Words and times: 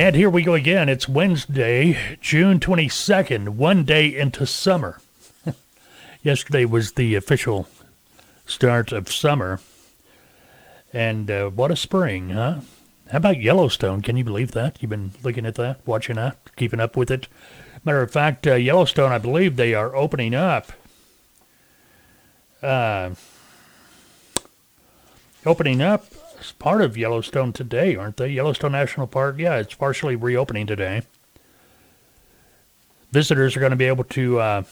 And 0.00 0.16
here 0.16 0.30
we 0.30 0.42
go 0.42 0.54
again. 0.54 0.88
It's 0.88 1.06
Wednesday, 1.06 2.16
June 2.22 2.58
22nd, 2.58 3.50
one 3.50 3.84
day 3.84 4.06
into 4.16 4.46
summer. 4.46 4.98
Yesterday 6.22 6.64
was 6.64 6.92
the 6.92 7.16
official 7.16 7.68
start 8.46 8.92
of 8.92 9.12
summer. 9.12 9.60
And 10.90 11.30
uh, 11.30 11.50
what 11.50 11.70
a 11.70 11.76
spring, 11.76 12.30
huh? 12.30 12.60
How 13.10 13.18
about 13.18 13.42
Yellowstone? 13.42 14.00
Can 14.00 14.16
you 14.16 14.24
believe 14.24 14.52
that? 14.52 14.78
You've 14.80 14.88
been 14.88 15.12
looking 15.22 15.44
at 15.44 15.56
that, 15.56 15.86
watching 15.86 16.16
that, 16.16 16.38
keeping 16.56 16.80
up 16.80 16.96
with 16.96 17.10
it? 17.10 17.28
Matter 17.84 18.00
of 18.00 18.10
fact, 18.10 18.46
uh, 18.46 18.54
Yellowstone, 18.54 19.12
I 19.12 19.18
believe 19.18 19.56
they 19.56 19.74
are 19.74 19.94
opening 19.94 20.34
up. 20.34 20.72
Uh, 22.62 23.10
opening 25.44 25.82
up 25.82 26.06
as 26.40 26.52
part 26.52 26.82
of 26.82 26.96
Yellowstone 26.96 27.52
today, 27.52 27.96
aren't 27.96 28.16
they? 28.16 28.28
Yellowstone 28.28 28.72
National 28.72 29.06
Park, 29.06 29.36
yeah, 29.38 29.56
it's 29.56 29.74
partially 29.74 30.16
reopening 30.16 30.66
today. 30.66 31.02
Visitors 33.12 33.56
are 33.56 33.60
going 33.60 33.70
to 33.70 33.76
be 33.76 33.86
able 33.86 34.04
to 34.04 34.40
uh, 34.40 34.62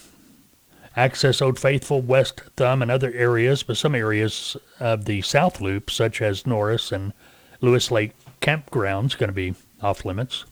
access 0.96 1.42
Old 1.42 1.59
Faithful, 1.59 2.00
West 2.00 2.40
Thumb, 2.56 2.82
and 2.82 2.90
other 2.90 3.12
areas, 3.12 3.62
but 3.62 3.76
some 3.76 3.95
areas 3.95 4.56
of 4.80 5.04
the 5.04 5.23
South 5.23 5.60
Loop, 5.60 5.90
such 5.90 6.23
as 6.23 6.46
Norris 6.46 6.92
and 6.92 7.12
Lewis 7.60 7.90
Lake 7.90 8.12
campgrounds, 8.40 9.18
going 9.18 9.28
to 9.28 9.32
be 9.32 9.54
off 9.82 10.04
limits. 10.04 10.45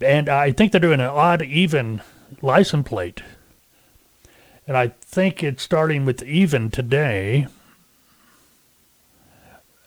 And 0.00 0.28
I 0.28 0.52
think 0.52 0.72
they're 0.72 0.80
doing 0.80 1.00
an 1.00 1.06
odd 1.06 1.42
even 1.42 2.02
license 2.42 2.88
plate. 2.88 3.22
And 4.66 4.76
I 4.76 4.88
think 5.00 5.42
it's 5.42 5.62
starting 5.62 6.04
with 6.04 6.22
even 6.22 6.70
today 6.70 7.46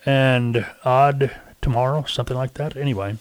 and 0.05 0.65
odd 0.83 1.31
tomorrow, 1.61 2.03
something 2.03 2.37
like 2.37 2.55
that. 2.55 2.75
Anyway, 2.75 3.17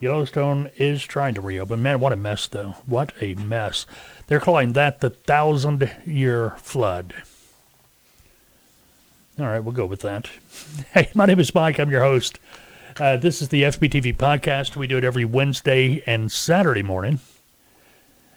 Yellowstone 0.00 0.70
is 0.76 1.02
trying 1.04 1.34
to 1.34 1.40
reopen. 1.40 1.82
Man, 1.82 2.00
what 2.00 2.12
a 2.12 2.16
mess, 2.16 2.46
though. 2.48 2.76
What 2.86 3.12
a 3.20 3.34
mess. 3.34 3.86
They're 4.26 4.40
calling 4.40 4.72
that 4.72 5.00
the 5.00 5.10
thousand 5.10 5.90
year 6.04 6.54
flood. 6.58 7.14
All 9.38 9.46
right, 9.46 9.60
we'll 9.60 9.72
go 9.72 9.86
with 9.86 10.00
that. 10.00 10.28
Hey, 10.92 11.10
my 11.14 11.26
name 11.26 11.40
is 11.40 11.54
Mike. 11.54 11.78
I'm 11.78 11.90
your 11.90 12.02
host. 12.02 12.38
Uh, 12.98 13.16
this 13.16 13.40
is 13.40 13.48
the 13.48 13.62
FBTV 13.62 14.16
podcast. 14.16 14.76
We 14.76 14.86
do 14.86 14.98
it 14.98 15.04
every 15.04 15.24
Wednesday 15.24 16.02
and 16.06 16.30
Saturday 16.30 16.82
morning. 16.82 17.20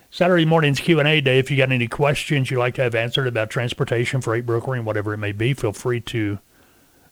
Saturday 0.09 0.45
morning's 0.45 0.79
Q&A 0.79 1.19
day. 1.19 1.39
If 1.39 1.51
you 1.51 1.57
got 1.57 1.73
any 1.73 1.87
questions 1.87 2.49
you'd 2.49 2.59
like 2.59 2.75
to 2.75 2.83
have 2.83 2.95
answered 2.95 3.27
about 3.27 3.49
transportation, 3.49 4.21
freight 4.21 4.45
brokering, 4.45 4.85
whatever 4.85 5.13
it 5.13 5.17
may 5.17 5.33
be, 5.33 5.53
feel 5.53 5.73
free 5.73 5.99
to 6.01 6.39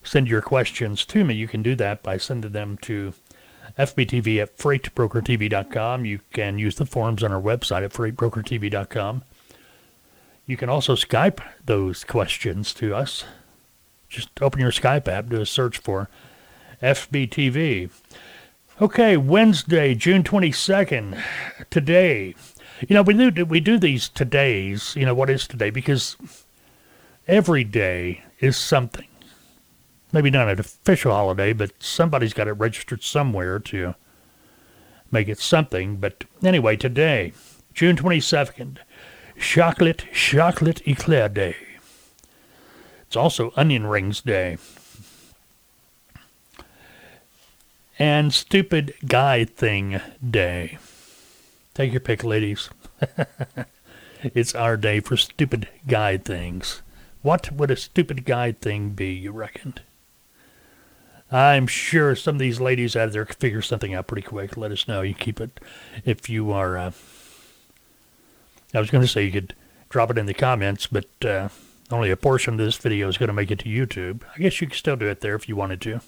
send 0.04 0.28
your 0.28 0.42
questions 0.42 1.04
to 1.06 1.24
me. 1.24 1.34
You 1.34 1.48
can 1.48 1.62
do 1.62 1.74
that 1.76 2.02
by 2.02 2.16
sending 2.16 2.52
them 2.52 2.78
to 2.82 3.14
FBTV 3.78 4.40
at 4.40 4.56
freightbrokertv.com. 4.56 6.04
You 6.04 6.20
can 6.32 6.58
use 6.58 6.76
the 6.76 6.86
forms 6.86 7.22
on 7.22 7.32
our 7.32 7.40
website 7.40 7.84
at 7.84 7.92
freightbrokertv.com. 7.92 9.22
You 10.46 10.56
can 10.56 10.68
also 10.68 10.94
Skype 10.94 11.40
those 11.64 12.04
questions 12.04 12.74
to 12.74 12.94
us. 12.94 13.24
Just 14.08 14.28
open 14.40 14.60
your 14.60 14.70
Skype 14.70 15.08
app, 15.08 15.28
do 15.28 15.40
a 15.40 15.46
search 15.46 15.78
for 15.78 16.08
FBTV. 16.82 17.90
Okay, 18.80 19.16
Wednesday, 19.16 19.94
June 19.94 20.22
22nd, 20.22 21.20
today. 21.70 22.34
You 22.88 22.94
know, 22.94 23.02
we 23.02 23.30
do, 23.30 23.44
we 23.44 23.60
do 23.60 23.78
these 23.78 24.08
todays, 24.08 24.94
you 24.96 25.06
know, 25.06 25.14
what 25.14 25.30
is 25.30 25.46
today? 25.46 25.70
Because 25.70 26.16
every 27.26 27.64
day 27.64 28.22
is 28.40 28.56
something. 28.56 29.06
Maybe 30.14 30.30
not 30.30 30.48
an 30.48 30.60
official 30.60 31.10
holiday, 31.10 31.52
but 31.52 31.72
somebody's 31.82 32.32
got 32.32 32.46
it 32.46 32.52
registered 32.52 33.02
somewhere 33.02 33.58
to 33.58 33.96
make 35.10 35.26
it 35.28 35.40
something. 35.40 35.96
But 35.96 36.22
anyway, 36.40 36.76
today, 36.76 37.32
June 37.74 37.96
22nd, 37.96 38.78
Chocolate, 39.40 40.04
Chocolate 40.12 40.86
Eclair 40.86 41.28
Day. 41.28 41.56
It's 43.08 43.16
also 43.16 43.52
Onion 43.56 43.88
Rings 43.88 44.20
Day. 44.20 44.56
and 47.98 48.32
Stupid 48.32 48.94
Guy 49.04 49.44
Thing 49.44 50.00
Day. 50.30 50.78
Take 51.74 51.90
your 51.90 52.00
pick, 52.00 52.22
ladies. 52.22 52.70
it's 54.22 54.54
our 54.54 54.76
day 54.76 55.00
for 55.00 55.16
stupid 55.16 55.68
guy 55.88 56.18
things. 56.18 56.82
What 57.22 57.50
would 57.50 57.72
a 57.72 57.76
stupid 57.76 58.24
guy 58.24 58.52
thing 58.52 58.90
be, 58.90 59.12
you 59.12 59.32
reckon? 59.32 59.74
I'm 61.34 61.66
sure 61.66 62.14
some 62.14 62.36
of 62.36 62.38
these 62.38 62.60
ladies 62.60 62.94
out 62.94 63.10
there 63.10 63.24
could 63.24 63.38
figure 63.38 63.60
something 63.60 63.92
out 63.92 64.06
pretty 64.06 64.22
quick. 64.22 64.56
Let 64.56 64.70
us 64.70 64.86
know. 64.86 65.02
You 65.02 65.14
keep 65.14 65.40
it 65.40 65.58
if 66.04 66.30
you 66.30 66.52
are. 66.52 66.78
Uh, 66.78 66.92
I 68.72 68.78
was 68.78 68.88
going 68.88 69.02
to 69.02 69.08
say 69.08 69.24
you 69.24 69.32
could 69.32 69.52
drop 69.88 70.12
it 70.12 70.18
in 70.18 70.26
the 70.26 70.34
comments, 70.34 70.86
but 70.86 71.08
uh, 71.24 71.48
only 71.90 72.12
a 72.12 72.16
portion 72.16 72.54
of 72.54 72.58
this 72.58 72.76
video 72.76 73.08
is 73.08 73.18
going 73.18 73.26
to 73.26 73.32
make 73.32 73.50
it 73.50 73.58
to 73.60 73.68
YouTube. 73.68 74.20
I 74.32 74.38
guess 74.38 74.60
you 74.60 74.68
could 74.68 74.76
still 74.76 74.94
do 74.94 75.08
it 75.08 75.22
there 75.22 75.34
if 75.34 75.48
you 75.48 75.56
wanted 75.56 75.80
to. 75.80 76.00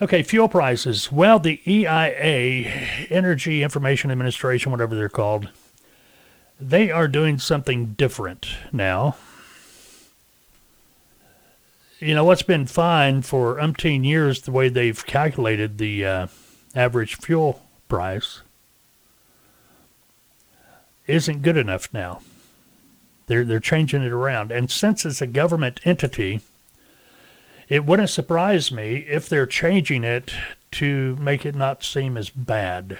Okay, 0.00 0.22
fuel 0.22 0.48
prices. 0.48 1.10
Well, 1.10 1.40
the 1.40 1.60
EIA, 1.66 2.68
Energy 3.10 3.64
Information 3.64 4.12
Administration, 4.12 4.70
whatever 4.70 4.94
they're 4.94 5.08
called, 5.08 5.48
they 6.60 6.88
are 6.92 7.08
doing 7.08 7.40
something 7.40 7.94
different 7.94 8.46
now. 8.70 9.16
You 12.02 12.14
know, 12.14 12.24
what's 12.24 12.42
been 12.42 12.66
fine 12.66 13.20
for 13.20 13.56
umpteen 13.56 14.06
years, 14.06 14.40
the 14.40 14.50
way 14.50 14.70
they've 14.70 15.04
calculated 15.04 15.76
the 15.76 16.06
uh, 16.06 16.26
average 16.74 17.16
fuel 17.16 17.62
price, 17.88 18.40
isn't 21.06 21.42
good 21.42 21.58
enough 21.58 21.92
now. 21.92 22.22
They're, 23.26 23.44
they're 23.44 23.60
changing 23.60 24.02
it 24.02 24.12
around. 24.12 24.50
And 24.50 24.70
since 24.70 25.04
it's 25.04 25.20
a 25.20 25.26
government 25.26 25.80
entity, 25.84 26.40
it 27.68 27.84
wouldn't 27.84 28.08
surprise 28.08 28.72
me 28.72 29.04
if 29.06 29.28
they're 29.28 29.44
changing 29.44 30.02
it 30.02 30.32
to 30.72 31.16
make 31.16 31.44
it 31.44 31.54
not 31.54 31.84
seem 31.84 32.16
as 32.16 32.30
bad. 32.30 32.98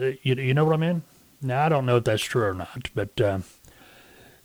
Uh, 0.00 0.12
you, 0.22 0.36
you 0.36 0.54
know 0.54 0.64
what 0.64 0.74
I 0.74 0.76
mean? 0.76 1.02
Now, 1.42 1.66
I 1.66 1.68
don't 1.68 1.86
know 1.86 1.96
if 1.96 2.04
that's 2.04 2.22
true 2.22 2.44
or 2.44 2.54
not, 2.54 2.90
but 2.94 3.20
uh, 3.20 3.40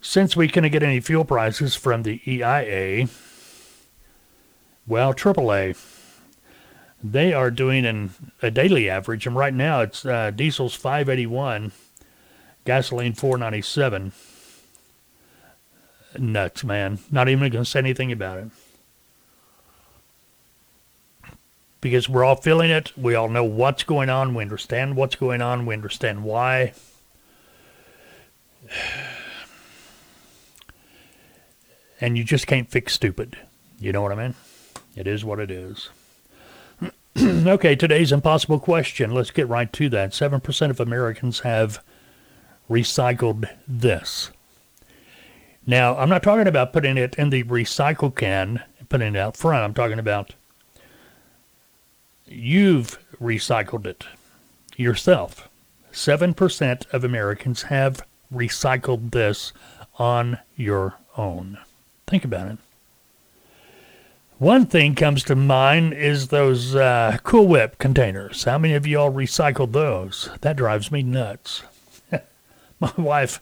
since 0.04 0.36
we 0.36 0.48
couldn't 0.48 0.72
get 0.72 0.84
any 0.84 1.00
fuel 1.00 1.26
prices 1.26 1.76
from 1.76 2.04
the 2.04 2.22
EIA, 2.28 3.08
well, 4.86 5.14
AAA, 5.14 5.76
they 7.04 7.34
are 7.34 7.50
doing 7.50 7.86
an, 7.86 8.12
a 8.42 8.52
daily 8.52 8.90
average, 8.90 9.26
and 9.26 9.36
right 9.36 9.54
now 9.54 9.82
it's 9.82 10.06
uh, 10.06 10.30
diesel's 10.30 10.76
581, 10.76 11.72
gasoline 12.66 13.14
497. 13.14 14.12
Nuts, 16.20 16.64
man. 16.64 17.00
Not 17.10 17.28
even 17.28 17.52
going 17.52 17.64
to 17.64 17.70
say 17.70 17.80
anything 17.80 18.12
about 18.12 18.38
it. 18.38 18.50
because 21.84 22.08
we're 22.08 22.24
all 22.24 22.38
feeling 22.38 22.72
it. 22.72 22.98
We 22.98 23.14
all 23.14 23.28
know 23.28 23.44
what's 23.44 23.84
going 23.84 24.10
on. 24.10 24.34
We 24.34 24.42
understand 24.42 24.96
what's 24.96 25.16
going 25.16 25.42
on. 25.42 25.66
We 25.66 25.76
understand 25.76 26.24
why. 26.24 26.74
And 32.04 32.18
you 32.18 32.26
just 32.26 32.48
can't 32.48 32.70
fix 32.70 32.92
stupid. 32.92 33.38
You 33.80 33.94
know 33.94 34.02
what 34.02 34.12
I 34.12 34.16
mean? 34.16 34.36
It 34.94 35.08
is 35.08 35.24
what 35.24 35.40
it 35.40 35.50
is. 35.50 35.88
okay, 37.18 37.78
today's 37.78 38.12
impossible 38.12 38.60
question. 38.60 39.12
Let's 39.14 39.32
get 39.32 39.48
right 39.48 39.72
to 39.72 39.88
that. 39.88 40.12
7% 40.12 40.70
of 40.70 40.82
Americans 40.82 41.40
have 41.40 41.82
recycled 42.70 43.50
this. 43.66 44.32
Now, 45.66 45.96
I'm 45.96 46.10
not 46.10 46.24
talking 46.24 46.46
about 46.46 46.74
putting 46.74 46.98
it 46.98 47.16
in 47.16 47.30
the 47.30 47.46
recycle 47.46 48.14
can 48.14 48.62
and 48.80 48.90
putting 48.90 49.16
it 49.16 49.18
out 49.18 49.38
front. 49.38 49.64
I'm 49.64 49.74
talking 49.74 49.98
about 49.98 50.34
You've 52.26 53.00
recycled 53.22 53.86
it 53.86 54.08
yourself. 54.76 55.48
7% 55.94 56.86
of 56.92 57.06
Americans 57.06 57.62
have 57.62 58.06
recycled 58.30 59.12
this 59.12 59.54
on 59.98 60.40
your 60.58 60.96
own. 61.16 61.60
Think 62.08 62.26
about 62.26 62.48
it. 62.48 62.58
One 64.40 64.66
thing 64.66 64.96
comes 64.96 65.24
to 65.24 65.36
mind 65.36 65.94
is 65.94 66.28
those 66.28 66.76
uh, 66.76 67.18
Cool 67.24 67.48
Whip 67.48 67.78
containers. 67.78 68.44
How 68.44 68.58
many 68.58 68.74
of 68.74 68.86
you 68.86 69.00
all 69.00 69.12
recycled 69.12 69.72
those? 69.72 70.30
That 70.42 70.58
drives 70.58 70.92
me 70.92 71.02
nuts. 71.02 71.64
My 72.80 72.92
wife 72.98 73.40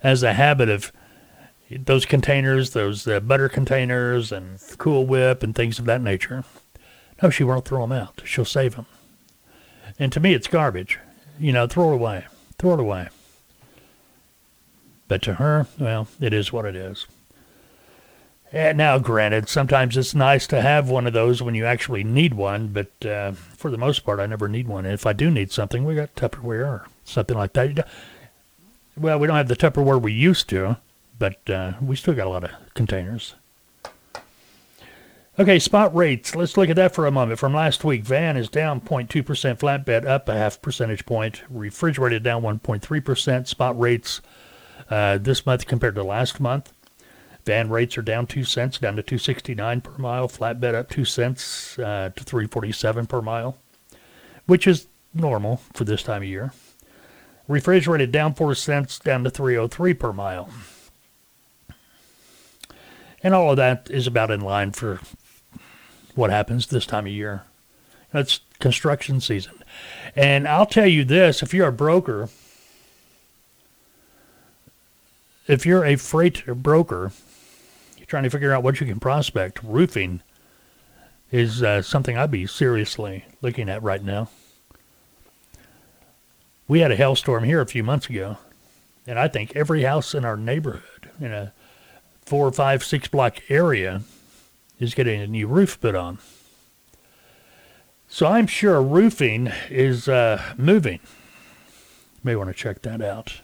has 0.00 0.22
a 0.22 0.34
habit 0.34 0.68
of 0.68 0.92
those 1.70 2.04
containers, 2.04 2.70
those 2.70 3.06
uh, 3.06 3.20
butter 3.20 3.48
containers, 3.48 4.32
and 4.32 4.58
Cool 4.76 5.06
Whip, 5.06 5.42
and 5.42 5.54
things 5.54 5.78
of 5.78 5.86
that 5.86 6.02
nature. 6.02 6.44
No, 7.22 7.30
she 7.30 7.44
won't 7.44 7.64
throw 7.64 7.80
them 7.80 7.92
out. 7.92 8.20
She'll 8.24 8.44
save 8.44 8.76
them. 8.76 8.86
And 9.98 10.12
to 10.12 10.20
me, 10.20 10.34
it's 10.34 10.48
garbage. 10.48 10.98
You 11.38 11.52
know, 11.52 11.66
throw 11.66 11.92
it 11.92 11.94
away. 11.94 12.26
Throw 12.58 12.74
it 12.74 12.80
away. 12.80 13.08
But 15.08 15.22
to 15.22 15.34
her, 15.34 15.68
well, 15.78 16.08
it 16.20 16.32
is 16.34 16.52
what 16.52 16.64
it 16.64 16.76
is. 16.76 17.06
And 18.54 18.78
now, 18.78 18.98
granted, 18.98 19.48
sometimes 19.48 19.96
it's 19.96 20.14
nice 20.14 20.46
to 20.46 20.62
have 20.62 20.88
one 20.88 21.08
of 21.08 21.12
those 21.12 21.42
when 21.42 21.56
you 21.56 21.66
actually 21.66 22.04
need 22.04 22.34
one, 22.34 22.68
but 22.68 23.04
uh, 23.04 23.32
for 23.32 23.68
the 23.68 23.76
most 23.76 24.04
part, 24.04 24.20
I 24.20 24.26
never 24.26 24.46
need 24.46 24.68
one. 24.68 24.84
And 24.84 24.94
if 24.94 25.06
I 25.06 25.12
do 25.12 25.28
need 25.28 25.50
something, 25.50 25.84
we 25.84 25.96
got 25.96 26.14
Tupperware 26.14 26.64
or 26.64 26.86
something 27.02 27.36
like 27.36 27.54
that. 27.54 27.88
Well, 28.96 29.18
we 29.18 29.26
don't 29.26 29.34
have 29.34 29.48
the 29.48 29.56
Tupperware 29.56 30.00
we 30.00 30.12
used 30.12 30.48
to, 30.50 30.76
but 31.18 31.50
uh, 31.50 31.72
we 31.82 31.96
still 31.96 32.14
got 32.14 32.28
a 32.28 32.30
lot 32.30 32.44
of 32.44 32.52
containers. 32.74 33.34
Okay, 35.36 35.58
spot 35.58 35.92
rates. 35.92 36.36
Let's 36.36 36.56
look 36.56 36.70
at 36.70 36.76
that 36.76 36.94
for 36.94 37.08
a 37.08 37.10
moment. 37.10 37.40
From 37.40 37.54
last 37.54 37.82
week, 37.82 38.04
van 38.04 38.36
is 38.36 38.48
down 38.48 38.80
0.2%, 38.80 39.24
flatbed 39.58 40.06
up 40.06 40.28
a 40.28 40.34
half 40.34 40.62
percentage 40.62 41.04
point, 41.06 41.42
refrigerated 41.50 42.22
down 42.22 42.42
1.3%. 42.42 43.48
Spot 43.48 43.80
rates 43.80 44.20
uh, 44.88 45.18
this 45.18 45.44
month 45.44 45.66
compared 45.66 45.96
to 45.96 46.04
last 46.04 46.38
month. 46.38 46.72
Van 47.44 47.68
rates 47.68 47.98
are 47.98 48.02
down 48.02 48.26
2 48.26 48.44
cents, 48.44 48.78
down 48.78 48.96
to 48.96 49.02
269 49.02 49.80
per 49.82 49.98
mile. 49.98 50.28
Flatbed 50.28 50.74
up 50.74 50.88
2 50.88 51.04
cents 51.04 51.78
uh, 51.78 52.10
to 52.16 52.24
347 52.24 53.06
per 53.06 53.20
mile, 53.20 53.58
which 54.46 54.66
is 54.66 54.86
normal 55.12 55.60
for 55.74 55.84
this 55.84 56.02
time 56.02 56.22
of 56.22 56.28
year. 56.28 56.52
Refrigerated 57.46 58.10
down 58.10 58.34
4 58.34 58.54
cents, 58.54 58.98
down 58.98 59.24
to 59.24 59.30
303 59.30 59.94
per 59.94 60.12
mile. 60.12 60.48
And 63.22 63.34
all 63.34 63.50
of 63.50 63.56
that 63.58 63.88
is 63.90 64.06
about 64.06 64.30
in 64.30 64.40
line 64.40 64.72
for 64.72 65.00
what 66.14 66.30
happens 66.30 66.66
this 66.66 66.86
time 66.86 67.06
of 67.06 67.12
year. 67.12 67.44
It's 68.12 68.40
construction 68.60 69.20
season. 69.20 69.62
And 70.14 70.46
I'll 70.46 70.66
tell 70.66 70.86
you 70.86 71.04
this 71.04 71.42
if 71.42 71.52
you're 71.52 71.68
a 71.68 71.72
broker, 71.72 72.28
if 75.46 75.66
you're 75.66 75.84
a 75.84 75.96
freight 75.96 76.46
broker, 76.46 77.12
trying 78.14 78.22
to 78.22 78.30
figure 78.30 78.52
out 78.52 78.62
what 78.62 78.78
you 78.78 78.86
can 78.86 79.00
prospect, 79.00 79.58
roofing 79.64 80.22
is 81.32 81.64
uh, 81.64 81.82
something 81.82 82.16
I'd 82.16 82.30
be 82.30 82.46
seriously 82.46 83.24
looking 83.42 83.68
at 83.68 83.82
right 83.82 84.04
now. 84.04 84.28
We 86.68 86.78
had 86.78 86.92
a 86.92 86.96
hailstorm 86.96 87.42
here 87.42 87.60
a 87.60 87.66
few 87.66 87.82
months 87.82 88.08
ago, 88.08 88.38
and 89.04 89.18
I 89.18 89.26
think 89.26 89.56
every 89.56 89.82
house 89.82 90.14
in 90.14 90.24
our 90.24 90.36
neighborhood, 90.36 91.10
in 91.20 91.32
a 91.32 91.52
four, 92.24 92.52
five, 92.52 92.84
six 92.84 93.08
block 93.08 93.42
area, 93.48 94.02
is 94.78 94.94
getting 94.94 95.20
a 95.20 95.26
new 95.26 95.48
roof 95.48 95.80
put 95.80 95.96
on. 95.96 96.18
So 98.06 98.28
I'm 98.28 98.46
sure 98.46 98.80
roofing 98.80 99.50
is 99.68 100.08
uh, 100.08 100.40
moving. 100.56 101.00
You 101.02 102.20
may 102.22 102.36
want 102.36 102.48
to 102.48 102.54
check 102.54 102.82
that 102.82 103.02
out. 103.02 103.40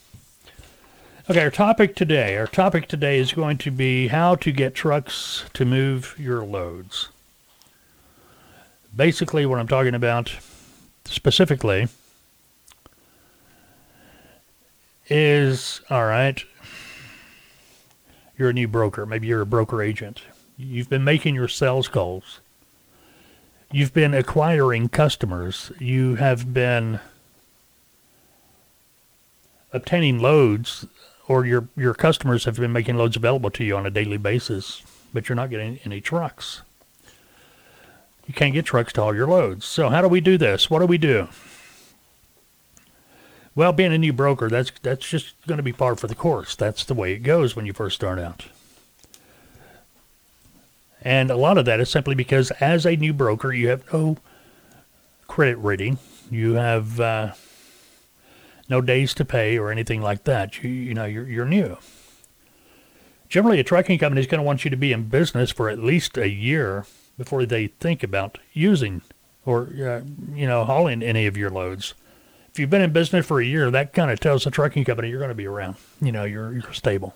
Okay, 1.28 1.42
our 1.42 1.50
topic 1.50 1.94
today, 1.94 2.38
our 2.38 2.46
topic 2.46 2.88
today 2.88 3.18
is 3.18 3.34
going 3.34 3.58
to 3.58 3.70
be 3.70 4.08
how 4.08 4.36
to 4.36 4.50
get 4.50 4.74
trucks 4.74 5.44
to 5.52 5.66
move 5.66 6.14
your 6.18 6.42
loads. 6.42 7.10
Basically, 8.96 9.44
what 9.44 9.58
I'm 9.60 9.68
talking 9.68 9.94
about 9.94 10.34
specifically 11.04 11.88
is 15.10 15.82
all 15.90 16.06
right. 16.06 16.42
You're 18.38 18.50
a 18.50 18.54
new 18.54 18.66
broker. 18.66 19.04
Maybe 19.04 19.26
you're 19.26 19.42
a 19.42 19.46
broker 19.46 19.82
agent. 19.82 20.22
You've 20.56 20.88
been 20.88 21.04
making 21.04 21.34
your 21.34 21.48
sales 21.48 21.86
calls. 21.86 22.40
You've 23.70 23.92
been 23.92 24.14
acquiring 24.14 24.88
customers. 24.88 25.70
You 25.78 26.14
have 26.14 26.54
been 26.54 26.98
obtaining 29.70 30.18
loads, 30.18 30.86
or 31.30 31.46
your 31.46 31.68
your 31.76 31.94
customers 31.94 32.44
have 32.44 32.56
been 32.56 32.72
making 32.72 32.96
loads 32.96 33.14
available 33.14 33.52
to 33.52 33.62
you 33.62 33.76
on 33.76 33.86
a 33.86 33.90
daily 33.90 34.16
basis, 34.16 34.82
but 35.14 35.28
you're 35.28 35.36
not 35.36 35.48
getting 35.48 35.78
any 35.84 36.00
trucks. 36.00 36.62
You 38.26 38.34
can't 38.34 38.52
get 38.52 38.64
trucks 38.64 38.92
to 38.94 39.00
haul 39.00 39.14
your 39.14 39.28
loads. 39.28 39.64
So 39.64 39.90
how 39.90 40.02
do 40.02 40.08
we 40.08 40.20
do 40.20 40.36
this? 40.36 40.68
What 40.68 40.80
do 40.80 40.86
we 40.86 40.98
do? 40.98 41.28
Well, 43.54 43.72
being 43.72 43.92
a 43.92 43.98
new 43.98 44.12
broker, 44.12 44.48
that's 44.48 44.72
that's 44.82 45.08
just 45.08 45.34
going 45.46 45.58
to 45.58 45.62
be 45.62 45.72
par 45.72 45.94
for 45.94 46.08
the 46.08 46.16
course. 46.16 46.56
That's 46.56 46.84
the 46.84 46.94
way 46.94 47.12
it 47.12 47.20
goes 47.20 47.54
when 47.54 47.64
you 47.64 47.72
first 47.74 47.94
start 47.94 48.18
out. 48.18 48.46
And 51.00 51.30
a 51.30 51.36
lot 51.36 51.58
of 51.58 51.64
that 51.64 51.78
is 51.78 51.88
simply 51.88 52.16
because 52.16 52.50
as 52.60 52.84
a 52.84 52.96
new 52.96 53.12
broker, 53.12 53.52
you 53.52 53.68
have 53.68 53.84
no 53.92 54.16
credit 55.28 55.58
rating. 55.58 55.98
You 56.28 56.54
have 56.54 56.98
uh, 56.98 57.32
no 58.70 58.80
days 58.80 59.12
to 59.14 59.24
pay 59.24 59.58
or 59.58 59.70
anything 59.70 60.00
like 60.00 60.24
that. 60.24 60.62
You, 60.62 60.70
you 60.70 60.94
know, 60.94 61.04
you're, 61.04 61.28
you're 61.28 61.44
new. 61.44 61.76
Generally, 63.28 63.60
a 63.60 63.64
trucking 63.64 63.98
company 63.98 64.20
is 64.20 64.26
going 64.26 64.38
to 64.38 64.44
want 64.44 64.64
you 64.64 64.70
to 64.70 64.76
be 64.76 64.92
in 64.92 65.08
business 65.08 65.50
for 65.50 65.68
at 65.68 65.78
least 65.78 66.16
a 66.16 66.30
year 66.30 66.86
before 67.18 67.44
they 67.44 67.66
think 67.66 68.02
about 68.02 68.38
using 68.52 69.02
or, 69.44 69.62
uh, 69.62 70.00
you 70.34 70.46
know, 70.46 70.64
hauling 70.64 71.02
any 71.02 71.26
of 71.26 71.36
your 71.36 71.50
loads. 71.50 71.94
If 72.52 72.58
you've 72.58 72.70
been 72.70 72.82
in 72.82 72.92
business 72.92 73.26
for 73.26 73.40
a 73.40 73.44
year, 73.44 73.70
that 73.70 73.92
kind 73.92 74.10
of 74.10 74.18
tells 74.20 74.44
the 74.44 74.50
trucking 74.50 74.84
company 74.84 75.10
you're 75.10 75.18
going 75.18 75.28
to 75.30 75.34
be 75.34 75.46
around. 75.46 75.76
You 76.00 76.12
know, 76.12 76.24
you're, 76.24 76.52
you're 76.52 76.72
stable. 76.72 77.14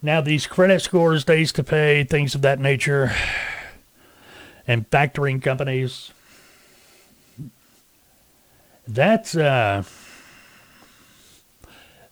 Now, 0.00 0.20
these 0.20 0.46
credit 0.46 0.80
scores, 0.80 1.24
days 1.24 1.52
to 1.52 1.64
pay, 1.64 2.04
things 2.04 2.34
of 2.34 2.42
that 2.42 2.60
nature, 2.60 3.12
and 4.66 4.88
factoring 4.90 5.42
companies, 5.42 6.12
that's, 8.88 9.36
uh, 9.36 9.82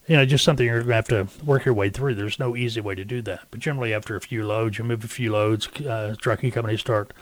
you 0.06 0.17
know, 0.17 0.25
just 0.25 0.44
something 0.44 0.67
you're 0.67 0.82
going 0.82 0.88
to 0.88 0.94
have 0.94 1.08
to 1.08 1.44
work 1.44 1.64
your 1.64 1.75
way 1.75 1.90
through. 1.90 2.14
There's 2.14 2.38
no 2.38 2.55
easy 2.55 2.81
way 2.81 2.94
to 2.94 3.05
do 3.05 3.23
that. 3.23 3.40
But 3.50 3.61
generally, 3.61 3.93
after 3.93 4.14
a 4.14 4.20
few 4.20 4.46
loads, 4.46 4.78
you 4.78 4.84
move 4.84 5.02
a 5.02 5.08
few 5.08 5.32
loads, 5.32 5.67
uh, 5.81 6.14
trucking 6.20 6.52
companies 6.52 6.81
start 6.81 7.12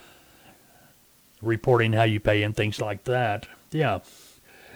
reporting 1.41 1.93
how 1.93 2.03
you 2.03 2.21
pay 2.21 2.43
and 2.43 2.55
things 2.55 2.81
like 2.81 3.05
that. 3.05 3.47
Yeah. 3.71 4.01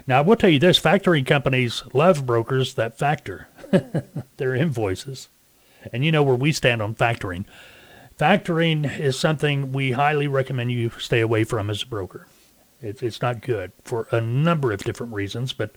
Now, 0.06 0.18
I 0.18 0.20
will 0.22 0.36
tell 0.36 0.50
you 0.50 0.58
this 0.58 0.80
factoring 0.80 1.26
companies 1.26 1.82
love 1.92 2.24
brokers 2.24 2.74
that 2.74 2.98
factor 2.98 3.48
their 4.38 4.54
invoices 4.54 5.28
and 5.92 6.04
you 6.04 6.12
know 6.12 6.22
where 6.22 6.34
we 6.34 6.52
stand 6.52 6.82
on 6.82 6.94
factoring. 6.94 7.44
Factoring 8.18 8.98
is 8.98 9.18
something 9.18 9.72
we 9.72 9.92
highly 9.92 10.26
recommend 10.26 10.72
you 10.72 10.90
stay 10.98 11.20
away 11.20 11.44
from 11.44 11.70
as 11.70 11.82
a 11.82 11.86
broker. 11.86 12.26
It, 12.80 13.02
it's 13.02 13.20
not 13.20 13.40
good 13.40 13.72
for 13.84 14.06
a 14.10 14.20
number 14.20 14.72
of 14.72 14.84
different 14.84 15.12
reasons, 15.12 15.52
but 15.52 15.72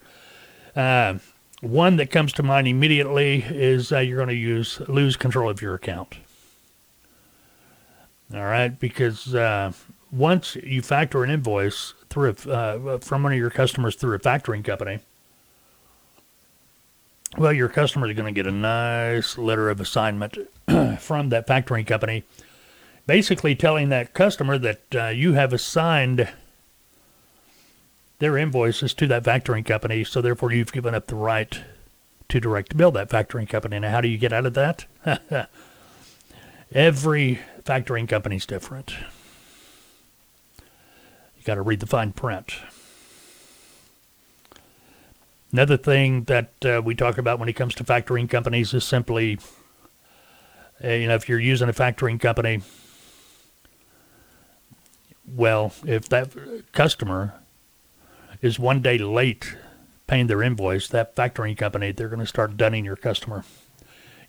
uh, 0.76 1.16
one 1.62 1.96
that 1.98 2.12
comes 2.12 2.34
to 2.34 2.44
mind 2.44 2.68
immediately 2.68 3.44
is 3.48 3.92
uh, 3.92 4.00
you're 4.00 4.18
going 4.18 4.30
to 4.30 4.36
use 4.36 4.80
lose 4.88 5.16
control 5.16 5.50
of 5.50 5.62
your 5.62 5.76
account. 5.76 6.18
All 8.34 8.44
right, 8.44 8.80
because 8.80 9.36
uh, 9.36 9.74
once 10.12 10.56
you 10.56 10.82
factor 10.82 11.24
an 11.24 11.30
invoice 11.30 11.94
through 12.10 12.36
uh, 12.48 12.98
from 13.00 13.24
one 13.24 13.34
of 13.34 13.38
your 13.38 13.50
customers 13.50 13.96
through 13.96 14.16
a 14.16 14.20
factoring 14.20 14.64
company, 14.64 15.00
well, 17.38 17.54
your 17.54 17.70
customer 17.70 18.10
is 18.10 18.16
going 18.16 18.34
to 18.34 18.38
get 18.38 18.48
a 18.48 18.56
nice 18.56 19.38
letter 19.38 19.70
of 19.70 19.80
assignment 19.80 20.38
from 21.00 21.30
that 21.30 21.48
factoring 21.48 21.88
company, 21.88 22.24
basically 23.08 23.56
telling 23.56 23.90
that 23.90 24.14
customer 24.14 24.58
that 24.58 24.82
uh, 24.96 25.08
you 25.08 25.34
have 25.34 25.54
assigned 25.54 26.28
their 28.22 28.38
invoices 28.38 28.94
to 28.94 29.08
that 29.08 29.24
factoring 29.24 29.66
company, 29.66 30.04
so 30.04 30.22
therefore 30.22 30.52
you've 30.54 30.72
given 30.72 30.94
up 30.94 31.08
the 31.08 31.16
right 31.16 31.60
to 32.30 32.40
direct 32.40 32.78
bill 32.78 32.92
that 32.92 33.10
factoring 33.10 33.50
company. 33.50 33.80
Now, 33.80 33.90
how 33.90 34.00
do 34.00 34.08
you 34.08 34.20
get 34.20 34.32
out 34.32 34.46
of 34.46 34.54
that? 34.54 34.86
Every 36.72 37.40
factoring 37.64 38.08
company 38.08 38.36
is 38.36 38.46
different. 38.46 38.94
You 41.36 41.44
got 41.46 41.56
to 41.56 41.64
read 41.64 41.80
the 41.80 41.88
fine 41.88 42.12
print. 42.12 42.58
Another 45.52 45.76
thing 45.76 46.26
that 46.26 46.54
uh, 46.64 46.80
we 46.86 46.94
talk 46.94 47.18
about 47.18 47.40
when 47.40 47.50
it 47.50 47.54
comes 47.54 47.74
to 47.76 47.84
factoring 47.84 48.30
companies 48.30 48.72
is 48.76 48.84
simply, 48.84 49.40
uh, 50.84 50.90
you 50.90 51.08
know, 51.08 51.16
if 51.16 51.28
you're 51.28 51.40
using 51.40 51.70
a 51.70 51.74
factoring 51.74 52.20
company, 52.20 52.62
well, 55.26 55.74
if 55.88 56.08
that 56.10 56.32
customer 56.72 57.34
is 58.42 58.60
one 58.60 58.82
day 58.82 58.98
late 58.98 59.56
paying 60.08 60.28
their 60.28 60.44
invoice, 60.44 60.88
that 60.90 61.16
factoring 61.16 61.58
company, 61.58 61.92
they're 61.92 62.10
going 62.10 62.20
to 62.20 62.26
start 62.26 62.58
dunning 62.58 62.84
your 62.84 62.98
customer. 62.98 63.46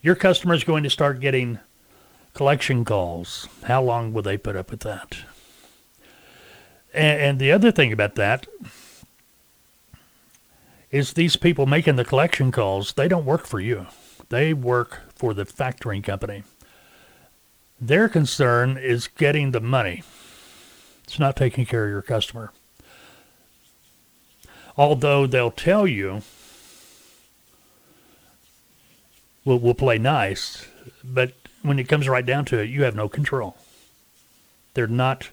Your 0.00 0.14
customer 0.14 0.54
is 0.54 0.64
going 0.64 0.84
to 0.84 0.90
start 0.90 1.20
getting 1.20 1.58
collection 2.34 2.84
calls. 2.84 3.48
How 3.64 3.82
long 3.82 4.12
will 4.12 4.22
they 4.22 4.36
put 4.36 4.56
up 4.56 4.70
with 4.70 4.80
that? 4.80 5.16
And, 6.94 7.20
and 7.20 7.38
the 7.38 7.50
other 7.50 7.72
thing 7.72 7.92
about 7.92 8.14
that 8.16 8.46
is 10.90 11.14
these 11.14 11.36
people 11.36 11.66
making 11.66 11.96
the 11.96 12.04
collection 12.04 12.52
calls, 12.52 12.92
they 12.92 13.08
don't 13.08 13.24
work 13.24 13.46
for 13.46 13.58
you. 13.58 13.86
They 14.28 14.52
work 14.52 15.00
for 15.16 15.34
the 15.34 15.44
factoring 15.44 16.04
company. 16.04 16.44
Their 17.80 18.08
concern 18.08 18.76
is 18.76 19.08
getting 19.08 19.50
the 19.50 19.60
money. 19.60 20.04
It's 21.04 21.18
not 21.18 21.34
taking 21.34 21.66
care 21.66 21.86
of 21.86 21.90
your 21.90 22.02
customer. 22.02 22.52
Although 24.76 25.26
they'll 25.26 25.50
tell 25.50 25.86
you, 25.86 26.22
we'll, 29.44 29.58
we'll 29.58 29.74
play 29.74 29.98
nice, 29.98 30.66
but 31.04 31.34
when 31.62 31.78
it 31.78 31.88
comes 31.88 32.08
right 32.08 32.24
down 32.24 32.44
to 32.46 32.58
it, 32.58 32.70
you 32.70 32.82
have 32.84 32.96
no 32.96 33.08
control. 33.08 33.56
They're 34.74 34.86
not 34.86 35.30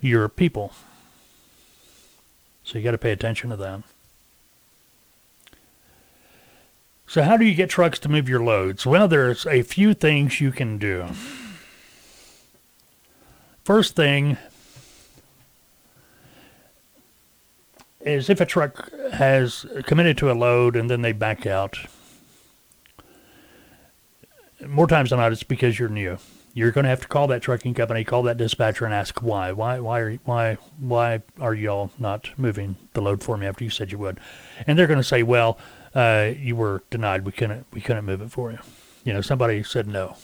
your 0.00 0.28
people. 0.28 0.72
So 2.64 2.78
you 2.78 2.84
got 2.84 2.92
to 2.92 2.98
pay 2.98 3.12
attention 3.12 3.50
to 3.50 3.56
that. 3.56 3.82
So, 7.06 7.22
how 7.22 7.38
do 7.38 7.46
you 7.46 7.54
get 7.54 7.70
trucks 7.70 7.98
to 8.00 8.08
move 8.10 8.28
your 8.28 8.44
loads? 8.44 8.84
Well, 8.84 9.08
there's 9.08 9.46
a 9.46 9.62
few 9.62 9.94
things 9.94 10.42
you 10.42 10.52
can 10.52 10.76
do. 10.76 11.06
First 13.64 13.96
thing 13.96 14.36
is 18.00 18.30
if 18.30 18.40
a 18.40 18.46
truck 18.46 18.90
has 19.12 19.66
committed 19.84 20.16
to 20.18 20.30
a 20.30 20.34
load 20.34 20.76
and 20.76 20.88
then 20.88 21.02
they 21.02 21.12
back 21.12 21.46
out, 21.46 21.78
more 24.66 24.86
times 24.86 25.10
than 25.10 25.18
not, 25.18 25.32
it's 25.32 25.42
because 25.42 25.78
you're 25.78 25.88
new. 25.88 26.18
You're 26.54 26.72
going 26.72 26.84
to 26.84 26.90
have 26.90 27.02
to 27.02 27.08
call 27.08 27.28
that 27.28 27.42
trucking 27.42 27.74
company, 27.74 28.02
call 28.02 28.24
that 28.24 28.36
dispatcher, 28.36 28.84
and 28.84 28.92
ask 28.92 29.22
why. 29.22 29.52
Why? 29.52 29.78
Why 29.78 30.00
are 30.00 30.14
why 30.24 30.58
why 30.78 31.22
are 31.38 31.54
y'all 31.54 31.92
not 31.98 32.30
moving 32.36 32.76
the 32.94 33.00
load 33.00 33.22
for 33.22 33.36
me 33.36 33.46
after 33.46 33.62
you 33.62 33.70
said 33.70 33.92
you 33.92 33.98
would? 33.98 34.18
And 34.66 34.76
they're 34.76 34.88
going 34.88 34.98
to 34.98 35.04
say, 35.04 35.22
well, 35.22 35.58
uh, 35.94 36.32
you 36.36 36.56
were 36.56 36.82
denied. 36.90 37.24
We 37.24 37.32
couldn't 37.32 37.66
we 37.72 37.80
couldn't 37.80 38.04
move 38.06 38.20
it 38.22 38.32
for 38.32 38.50
you. 38.50 38.58
You 39.04 39.12
know, 39.12 39.20
somebody 39.20 39.62
said 39.62 39.86
no. 39.86 40.16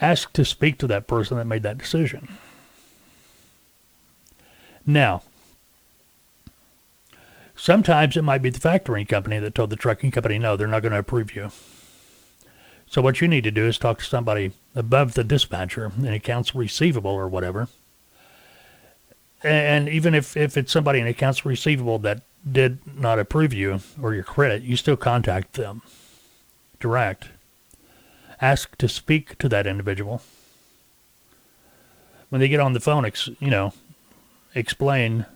Ask 0.00 0.32
to 0.32 0.44
speak 0.44 0.78
to 0.78 0.88
that 0.88 1.06
person 1.06 1.36
that 1.36 1.44
made 1.44 1.62
that 1.62 1.78
decision. 1.78 2.28
Now, 4.86 5.22
sometimes 7.56 8.16
it 8.16 8.22
might 8.22 8.42
be 8.42 8.50
the 8.50 8.60
factoring 8.60 9.08
company 9.08 9.38
that 9.38 9.54
told 9.54 9.70
the 9.70 9.76
trucking 9.76 10.10
company 10.10 10.38
no, 10.38 10.56
they're 10.56 10.66
not 10.66 10.82
going 10.82 10.92
to 10.92 10.98
approve 10.98 11.34
you. 11.34 11.50
So 12.86 13.02
what 13.02 13.20
you 13.20 13.28
need 13.28 13.44
to 13.44 13.50
do 13.50 13.66
is 13.66 13.78
talk 13.78 13.98
to 13.98 14.04
somebody 14.04 14.52
above 14.74 15.14
the 15.14 15.24
dispatcher, 15.24 15.86
an 15.96 16.12
accounts 16.12 16.54
receivable 16.54 17.10
or 17.10 17.28
whatever. 17.28 17.68
And 19.42 19.88
even 19.88 20.14
if, 20.14 20.36
if 20.36 20.56
it's 20.56 20.72
somebody 20.72 21.00
in 21.00 21.06
accounts 21.06 21.44
receivable 21.44 21.98
that 22.00 22.22
did 22.50 22.78
not 22.86 23.18
approve 23.18 23.52
you 23.52 23.80
or 24.00 24.14
your 24.14 24.24
credit, 24.24 24.62
you 24.62 24.76
still 24.76 24.96
contact 24.96 25.54
them 25.54 25.82
direct. 26.78 27.28
Ask 28.40 28.76
to 28.78 28.88
speak 28.88 29.38
to 29.38 29.48
that 29.48 29.66
individual. 29.66 30.22
When 32.28 32.40
they 32.40 32.48
get 32.48 32.60
on 32.60 32.72
the 32.72 32.80
phone, 32.80 33.10
you 33.38 33.50
know, 33.50 33.72
explain, 34.54 35.26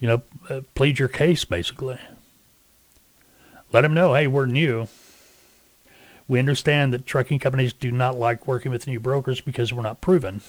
you 0.00 0.08
know, 0.08 0.22
uh, 0.48 0.60
plead 0.74 0.98
your 0.98 1.08
case 1.08 1.44
basically. 1.44 1.98
Let 3.72 3.82
them 3.82 3.94
know, 3.94 4.14
hey, 4.14 4.26
we're 4.26 4.46
new. 4.46 4.88
We 6.26 6.38
understand 6.38 6.92
that 6.92 7.06
trucking 7.06 7.38
companies 7.38 7.72
do 7.72 7.90
not 7.90 8.18
like 8.18 8.46
working 8.46 8.70
with 8.70 8.86
new 8.86 9.00
brokers 9.00 9.40
because 9.40 9.72
we're 9.72 9.82
not 9.82 10.00
proven. 10.00 10.42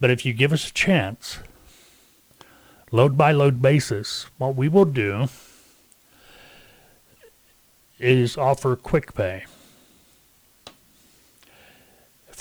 But 0.00 0.10
if 0.10 0.26
you 0.26 0.32
give 0.32 0.52
us 0.52 0.68
a 0.68 0.72
chance, 0.72 1.38
load 2.90 3.16
by 3.16 3.32
load 3.32 3.62
basis, 3.62 4.26
what 4.38 4.56
we 4.56 4.68
will 4.68 4.84
do 4.84 5.28
is 7.98 8.36
offer 8.36 8.76
quick 8.76 9.14
pay. 9.14 9.44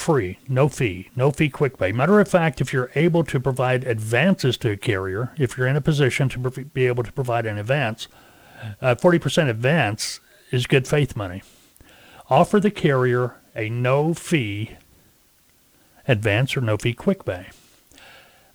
Free, 0.03 0.37
no 0.49 0.67
fee, 0.67 1.09
no 1.15 1.31
fee 1.31 1.47
quick 1.47 1.77
pay. 1.77 1.93
Matter 1.93 2.19
of 2.19 2.27
fact, 2.27 2.59
if 2.59 2.73
you're 2.73 2.91
able 2.93 3.23
to 3.23 3.39
provide 3.39 3.85
advances 3.85 4.57
to 4.57 4.71
a 4.71 4.75
carrier, 4.75 5.31
if 5.37 5.57
you're 5.57 5.65
in 5.65 5.77
a 5.77 5.81
position 5.81 6.27
to 6.27 6.39
be 6.39 6.87
able 6.87 7.05
to 7.05 7.11
provide 7.13 7.45
an 7.45 7.57
advance, 7.57 8.09
uh, 8.81 8.95
40% 8.95 9.49
advance 9.49 10.19
is 10.51 10.67
good 10.67 10.89
faith 10.89 11.15
money. 11.15 11.41
Offer 12.29 12.59
the 12.59 12.69
carrier 12.69 13.37
a 13.55 13.69
no 13.69 14.13
fee 14.13 14.71
advance 16.05 16.57
or 16.57 16.59
no 16.59 16.75
fee 16.75 16.93
quick 16.93 17.23
pay. 17.23 17.45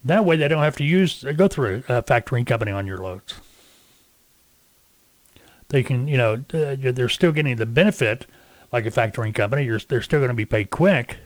That 0.05 0.27
way, 0.27 0.37
they 0.37 0.49
don't 0.49 0.63
have 0.63 0.77
to 0.77 0.85
use 0.85 1.25
go 1.35 1.49
through 1.49 1.83
a 1.89 2.03
factoring 2.03 2.47
company 2.47 2.73
on 2.73 2.87
your 2.87 2.99
loads. 2.99 3.37
They 5.69 5.83
can, 5.83 6.09
you 6.09 6.19
know, 6.19 6.45
uh, 6.53 6.77
they're 6.79 7.09
still 7.09 7.33
getting 7.33 7.57
the 7.57 7.65
benefit 7.65 8.27
like 8.71 8.85
a 8.85 8.91
factoring 8.91 9.35
company. 9.35 9.65
You're, 9.65 9.79
they're 9.79 10.03
still 10.03 10.19
going 10.19 10.29
to 10.29 10.35
be 10.35 10.45
paid 10.45 10.69
quick, 10.69 11.17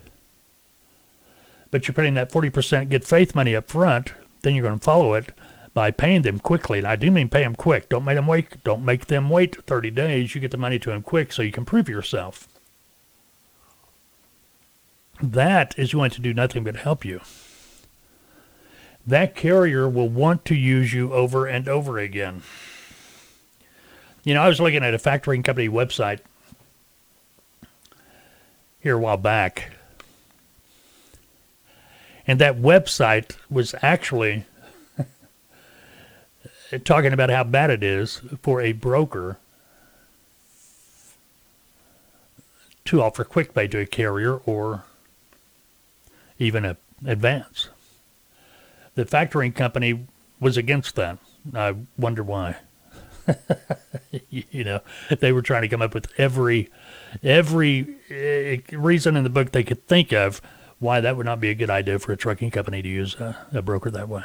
but 1.73 1.89
you're 1.89 1.95
putting 1.95 2.15
that 2.15 2.31
40% 2.31 2.89
good 2.89 3.05
faith 3.05 3.35
money 3.35 3.57
up 3.57 3.69
front. 3.69 4.13
Then 4.43 4.55
you're 4.55 4.63
going 4.63 4.79
to 4.79 4.85
follow 4.85 5.15
it 5.15 5.33
by 5.75 5.91
paying 5.91 6.23
them 6.23 6.39
quickly. 6.39 6.79
And 6.79 6.87
I 6.87 6.95
do 6.95 7.11
mean 7.11 7.29
pay 7.29 7.43
them 7.43 7.57
quick. 7.57 7.89
Don't 7.89 8.05
make 8.05 8.15
them 8.15 8.29
wait. 8.29 8.63
Don't 8.63 8.85
make 8.85 9.07
them 9.07 9.29
wait 9.29 9.57
30 9.67 9.91
days. 9.91 10.37
You 10.37 10.41
get 10.41 10.53
the 10.53 10.57
money 10.57 10.79
to 10.79 10.91
them 10.91 11.03
quick 11.03 11.33
so 11.33 11.43
you 11.43 11.51
can 11.51 11.65
prove 11.65 11.89
yourself. 11.89 12.47
That 15.21 15.77
is 15.77 15.93
going 15.93 16.11
to 16.13 16.21
do 16.21 16.33
nothing 16.33 16.63
but 16.63 16.77
help 16.77 17.05
you 17.05 17.21
that 19.07 19.35
carrier 19.35 19.89
will 19.89 20.09
want 20.09 20.45
to 20.47 20.55
use 20.55 20.93
you 20.93 21.13
over 21.13 21.47
and 21.47 21.69
over 21.69 21.99
again. 21.99 22.43
You 24.25 24.35
know, 24.35 24.43
I 24.43 24.49
was 24.49 24.61
looking 24.61 24.85
at 24.85 24.95
a 24.95 24.99
factoring 24.99 25.45
company 25.45 25.69
website 25.69 26.21
here 28.81 28.97
a 28.97 29.01
while 29.01 29.17
back, 29.17 29.73
and 32.27 32.39
that 32.39 32.57
website 32.57 33.37
was 33.51 33.75
actually 33.83 34.45
talking 36.85 37.13
about 37.13 37.31
how 37.31 37.45
bad 37.45 37.71
it 37.71 37.83
is 37.83 38.23
for 38.43 38.61
a 38.61 38.73
broker 38.73 39.39
to 42.85 43.03
offer 43.03 43.25
quick 43.25 43.55
pay 43.55 43.69
to 43.69 43.79
a 43.79 43.87
carrier 43.87 44.37
or 44.47 44.85
even 46.39 46.65
a 46.65 46.77
advance 47.07 47.69
the 48.95 49.05
factoring 49.05 49.55
company 49.55 50.07
was 50.41 50.57
against 50.57 50.97
that. 50.97 51.19
I 51.55 51.75
wonder 51.97 52.23
why. 52.23 52.57
you 54.31 54.65
know, 54.65 54.81
they 55.21 55.33
were 55.33 55.43
trying 55.43 55.63
to 55.63 55.69
come 55.69 55.83
up 55.83 55.95
with 55.95 56.09
every 56.19 56.71
every 57.23 57.97
uh, 58.11 58.77
reason 58.77 59.17
in 59.17 59.23
the 59.23 59.31
book 59.31 59.53
they 59.53 59.63
could 59.63 59.87
think 59.87 60.13
of 60.13 60.41
why 60.83 61.01
that 61.01 61.17
would 61.17 61.27
not 61.27 61.41
be 61.41 61.51
a 61.51 61.55
good 61.55 61.71
idea 61.71 61.99
for 61.99 62.13
a 62.13 62.17
trucking 62.17 62.51
company 62.51 62.83
to 62.83 62.89
use 62.89 63.15
a, 63.15 63.37
a 63.53 63.63
broker 63.63 63.91
that 63.91 64.09
way. 64.09 64.25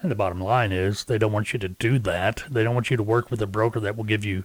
And 0.00 0.10
the 0.10 0.16
bottom 0.16 0.40
line 0.40 0.72
is 0.72 1.04
they 1.04 1.18
don't 1.18 1.32
want 1.32 1.52
you 1.52 1.58
to 1.58 1.68
do 1.68 1.98
that. 2.00 2.44
They 2.50 2.64
don't 2.64 2.74
want 2.74 2.90
you 2.90 2.96
to 2.96 3.02
work 3.02 3.30
with 3.30 3.42
a 3.42 3.46
broker 3.46 3.80
that 3.80 3.96
will 3.96 4.04
give 4.04 4.24
you 4.24 4.44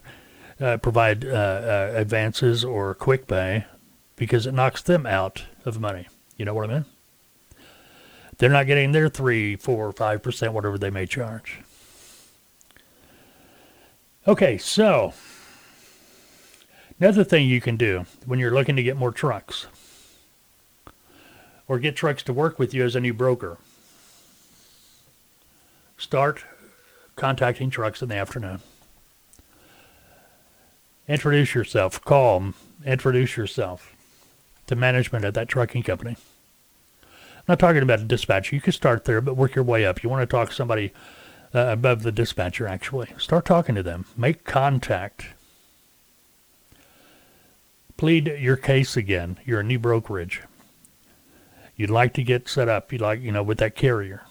uh, 0.59 0.77
provide 0.77 1.23
uh, 1.23 1.29
uh 1.29 1.91
advances 1.95 2.65
or 2.65 2.95
quick 2.95 3.27
pay 3.27 3.65
because 4.15 4.47
it 4.47 4.53
knocks 4.53 4.81
them 4.81 5.05
out 5.05 5.45
of 5.65 5.79
money. 5.79 6.07
You 6.35 6.45
know 6.45 6.53
what 6.53 6.69
I 6.69 6.73
mean? 6.73 6.85
they're 8.37 8.49
not 8.49 8.67
getting 8.67 8.91
their 8.91 9.09
three, 9.09 9.55
four, 9.55 9.91
five 9.91 10.21
percent, 10.21 10.53
whatever 10.53 10.77
they 10.77 10.89
may 10.89 11.05
charge. 11.05 11.59
Okay, 14.27 14.57
so 14.57 15.13
another 16.99 17.23
thing 17.23 17.47
you 17.47 17.61
can 17.61 17.77
do 17.77 18.05
when 18.25 18.39
you're 18.39 18.53
looking 18.53 18.75
to 18.75 18.83
get 18.83 18.97
more 18.97 19.11
trucks 19.11 19.67
or 21.67 21.79
get 21.79 21.95
trucks 21.95 22.23
to 22.23 22.33
work 22.33 22.57
with 22.57 22.73
you 22.73 22.83
as 22.83 22.95
a 22.95 22.99
new 22.99 23.13
broker, 23.13 23.57
start 25.97 26.43
contacting 27.15 27.69
trucks 27.69 28.01
in 28.01 28.09
the 28.09 28.15
afternoon. 28.15 28.59
Introduce 31.07 31.55
yourself, 31.55 32.03
call 32.03 32.39
them, 32.39 32.53
introduce 32.85 33.37
yourself 33.37 33.95
to 34.67 34.75
management 34.75 35.23
at 35.25 35.33
that 35.33 35.47
trucking 35.47 35.83
company 35.83 36.17
not 37.47 37.59
talking 37.59 37.81
about 37.81 37.99
a 37.99 38.03
dispatcher. 38.03 38.55
You 38.55 38.61
can 38.61 38.73
start 38.73 39.05
there, 39.05 39.21
but 39.21 39.35
work 39.35 39.55
your 39.55 39.63
way 39.63 39.85
up. 39.85 40.03
You 40.03 40.09
want 40.09 40.21
to 40.21 40.31
talk 40.31 40.49
to 40.49 40.55
somebody 40.55 40.91
uh, 41.55 41.59
above 41.59 42.03
the 42.03 42.11
dispatcher, 42.11 42.67
actually. 42.67 43.09
Start 43.17 43.45
talking 43.45 43.75
to 43.75 43.83
them. 43.83 44.05
Make 44.17 44.43
contact. 44.43 45.27
Plead 47.97 48.27
your 48.39 48.55
case 48.55 48.95
again. 48.95 49.39
You're 49.43 49.61
a 49.61 49.63
new 49.63 49.79
brokerage. 49.79 50.43
You'd 51.75 51.89
like 51.89 52.13
to 52.13 52.23
get 52.23 52.47
set 52.47 52.69
up. 52.69 52.93
You 52.93 52.99
like, 52.99 53.21
you 53.21 53.31
know, 53.31 53.43
with 53.43 53.57
that 53.57 53.75
carrier. 53.75 54.23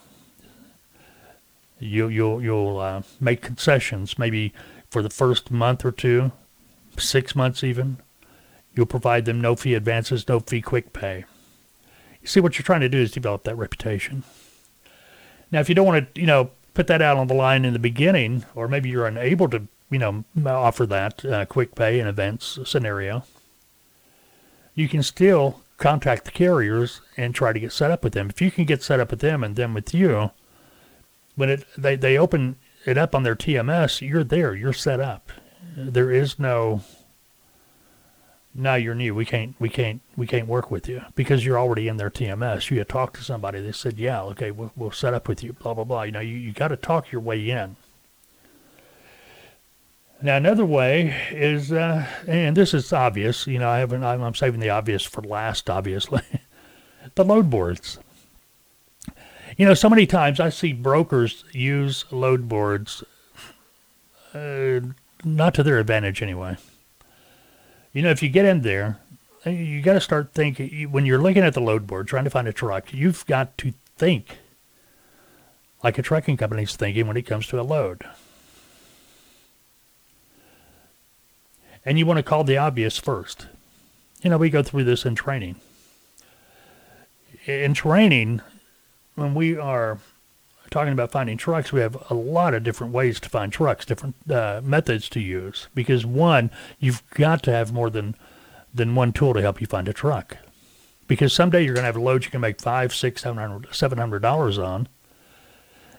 You, 1.79 2.09
you'll 2.09 2.43
you'll 2.43 2.79
uh, 2.79 3.03
make 3.21 3.43
concessions 3.43 4.19
maybe 4.19 4.55
for 4.89 5.03
the 5.03 5.11
first 5.11 5.51
month 5.51 5.85
or 5.85 5.93
two, 5.93 6.33
six 6.97 7.37
months 7.37 7.63
even. 7.63 7.99
You'll 8.75 8.87
provide 8.87 9.25
them 9.25 9.41
no 9.41 9.57
fee 9.57 9.75
advances, 9.75 10.27
no 10.29 10.41
fee 10.41 10.63
quick 10.63 10.93
pay. 10.93 11.25
You 12.23 12.29
see, 12.29 12.41
what 12.41 12.59
you're 12.59 12.65
trying 12.65 12.81
to 12.81 12.89
do 12.89 12.99
is 12.99 13.11
develop 13.11 13.45
that 13.45 13.57
reputation. 13.57 14.23
Now, 15.51 15.61
if 15.61 15.69
you 15.69 15.75
don't 15.75 15.87
want 15.87 16.15
to, 16.15 16.21
you 16.21 16.27
know, 16.27 16.51
put 16.75 16.87
that 16.89 17.03
out 17.03 17.17
on 17.17 17.27
the 17.27 17.35
line 17.35 17.65
in 17.65 17.73
the 17.73 17.79
beginning, 17.79 18.45
or 18.55 18.69
maybe 18.69 18.89
you're 18.89 19.07
unable 19.07 19.49
to, 19.51 19.67
you 19.91 19.99
know, 19.99 20.25
offer 20.45 20.87
that 20.87 21.25
uh, 21.25 21.45
quick 21.47 21.75
pay 21.75 22.01
in 22.01 22.07
events 22.07 22.59
scenario, 22.65 23.25
you 24.77 24.89
can 24.89 25.03
still 25.03 25.63
contact 25.79 26.27
the 26.27 26.31
carriers 26.31 27.01
and 27.17 27.35
try 27.35 27.53
to 27.53 27.59
get 27.59 27.73
set 27.73 27.91
up 27.91 28.05
with 28.05 28.13
them. 28.13 28.31
If 28.31 28.41
you 28.41 28.53
can 28.53 28.65
get 28.65 28.83
set 28.83 29.01
up 29.01 29.11
with 29.11 29.21
them 29.21 29.43
and 29.43 29.57
them 29.57 29.75
with 29.75 29.93
you, 29.93 30.31
when 31.35 31.51
it 31.51 31.67
they, 31.77 31.97
they 31.97 32.17
open 32.17 32.57
it 32.85 32.97
up 32.97 33.15
on 33.15 33.25
their 33.25 33.35
TMS, 33.35 34.07
you're 34.07 34.23
there. 34.23 34.55
You're 34.55 34.73
set 34.73 35.01
up. 35.01 35.31
There 35.77 36.13
is 36.13 36.39
no. 36.39 36.83
Now 38.55 38.77
you're 38.77 38.95
new. 38.95 39.15
We 39.15 39.27
can't. 39.27 39.55
We 39.59 39.69
can't. 39.69 40.01
We 40.17 40.27
can't 40.27 40.49
work 40.49 40.71
with 40.71 40.89
you 40.89 41.03
because 41.15 41.45
you're 41.45 41.59
already 41.59 41.89
in 41.89 41.97
their 41.99 42.11
TMS. 42.11 42.71
You 42.71 42.79
had 42.79 42.89
talked 42.89 43.17
to 43.17 43.25
somebody. 43.25 43.61
They 43.61 43.73
said, 43.73 43.99
"Yeah, 43.99 44.23
okay, 44.23 44.51
we'll, 44.51 44.73
we'll 44.77 44.93
set 44.93 45.13
up 45.13 45.29
with 45.29 45.43
you." 45.43 45.53
Blah 45.53 45.75
blah 45.75 45.85
blah. 45.85 46.03
You 46.03 46.13
know, 46.13 46.21
you, 46.21 46.37
you 46.37 46.53
got 46.53 46.69
to 46.69 46.77
talk 46.77 47.13
your 47.13 47.21
way 47.21 47.51
in. 47.51 47.77
Now 50.23 50.37
another 50.37 50.65
way 50.65 51.15
is, 51.31 51.73
uh, 51.73 52.07
and 52.27 52.57
this 52.57 52.73
is 52.73 52.93
obvious. 52.93 53.47
You 53.47 53.59
know, 53.59 53.69
I 53.69 53.79
haven't. 53.79 54.03
I'm, 54.03 54.23
I'm 54.23 54.35
saving 54.35 54.61
the 54.61 54.71
obvious 54.71 55.03
for 55.05 55.23
last. 55.23 55.69
Obviously, 55.69 56.23
the 57.15 57.25
load 57.25 57.51
boards. 57.51 57.99
You 59.57 59.67
know, 59.67 59.75
so 59.75 59.89
many 59.89 60.07
times 60.07 60.41
I 60.41 60.51
see 60.51 60.73
brokers 60.73 61.45
use 61.53 62.05
load 62.11 62.49
boards, 62.49 63.05
uh, 64.35 64.81
not 65.25 65.55
to 65.55 65.63
their 65.63 65.79
advantage 65.79 66.23
anyway. 66.23 66.57
You 67.93 68.03
know, 68.03 68.11
if 68.11 68.23
you 68.23 68.29
get 68.29 68.45
in 68.45 68.61
there, 68.61 68.99
uh, 69.47 69.51
you 69.51 69.81
got 69.81 69.95
to 69.95 70.01
start 70.01 70.33
thinking 70.33 70.91
when 70.91 71.07
you're 71.07 71.21
looking 71.21 71.43
at 71.43 71.55
the 71.55 71.61
load 71.61 71.87
board, 71.87 72.09
trying 72.09 72.25
to 72.25 72.31
find 72.31 72.49
a 72.49 72.53
truck. 72.53 72.93
You've 72.93 73.25
got 73.27 73.57
to 73.59 73.73
think 73.97 74.39
like 75.83 75.99
a 75.99 76.03
trucking 76.03 76.37
company's 76.37 76.75
thinking 76.75 77.07
when 77.07 77.17
it 77.17 77.23
comes 77.23 77.47
to 77.49 77.61
a 77.61 77.63
load. 77.63 78.05
And 81.87 81.99
you 81.99 82.05
want 82.05 82.19
to 82.19 82.23
call 82.25 82.43
the 82.43 82.59
obvious 82.59 82.99
first. 82.99 83.47
You 84.21 84.31
know, 84.31 84.39
we 84.39 84.51
go 84.51 84.63
through 84.63 84.85
this 84.85 85.07
in 85.07 85.15
training. 85.15 85.55
In 87.47 87.75
training, 87.75 88.43
when 89.15 89.35
we 89.35 89.57
are 89.57 89.99
talking 90.69 90.93
about 90.93 91.13
finding 91.13 91.37
trucks, 91.37 91.73
we 91.73 91.81
have 91.81 91.97
a 92.11 92.15
lot 92.15 92.55
of 92.55 92.65
different 92.65 92.93
ways 92.93 93.21
to 93.21 93.29
find 93.29 93.53
trucks, 93.53 93.87
different 93.87 94.17
uh, 94.29 94.61
methods 94.65 95.09
to 95.11 95.21
use. 95.21 95.69
Because 95.77 96.05
one, 96.05 96.51
you've 96.81 97.09
got 97.11 97.45
to 97.45 97.53
have 97.53 97.73
more 97.73 97.89
than 97.89 98.17
than 98.75 98.97
one 98.97 99.13
tool 99.13 99.33
to 99.33 99.41
help 99.41 99.61
you 99.61 99.67
find 99.67 99.89
a 99.89 99.93
truck. 99.93 100.37
Because 101.07 101.33
someday 101.33 101.65
you're 101.65 101.73
going 101.73 101.85
to 101.85 101.87
have 101.87 101.97
a 101.97 102.01
load 102.01 102.25
you 102.25 102.31
can 102.31 102.41
make 102.41 102.61
five, 102.61 102.93
six, 102.93 103.23
seven 103.23 103.39
hundred, 103.39 103.73
seven 103.73 103.97
hundred 103.97 104.23
dollars 104.23 104.59
on. 104.59 104.89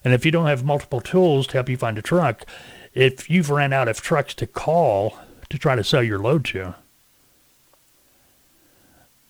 And 0.04 0.14
if 0.14 0.26
you 0.26 0.32
don't 0.32 0.48
have 0.48 0.66
multiple 0.66 1.02
tools 1.02 1.48
to 1.48 1.54
help 1.54 1.70
you 1.70 1.78
find 1.78 1.98
a 1.98 2.02
truck, 2.02 2.46
if 2.94 3.30
you've 3.30 3.50
ran 3.50 3.72
out 3.72 3.88
of 3.88 4.02
trucks 4.02 4.34
to 4.36 4.46
call 4.46 5.18
to 5.50 5.58
try 5.58 5.76
to 5.76 5.84
sell 5.84 6.04
your 6.04 6.20
load 6.20 6.46
to, 6.46 6.76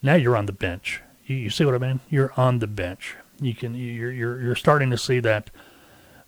now 0.02 0.16
you're 0.16 0.38
on 0.38 0.46
the 0.46 0.52
bench. 0.52 1.02
You, 1.26 1.36
you 1.36 1.50
see 1.50 1.66
what 1.66 1.76
I 1.76 1.80
mean? 1.80 2.00
You're 2.10 2.34
on 2.38 2.60
the 2.60 2.68
bench. 2.68 3.16
You 3.40 3.54
can 3.54 3.76
you're 3.76 4.12
you're 4.12 4.42
you're 4.42 4.56
starting 4.56 4.90
to 4.90 4.98
see 4.98 5.20
that 5.20 5.50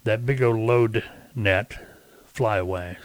that 0.04 0.26
big 0.26 0.42
old 0.42 0.60
load 0.60 1.04
net 1.36 1.78
fly 2.26 2.58
away. 2.58 2.98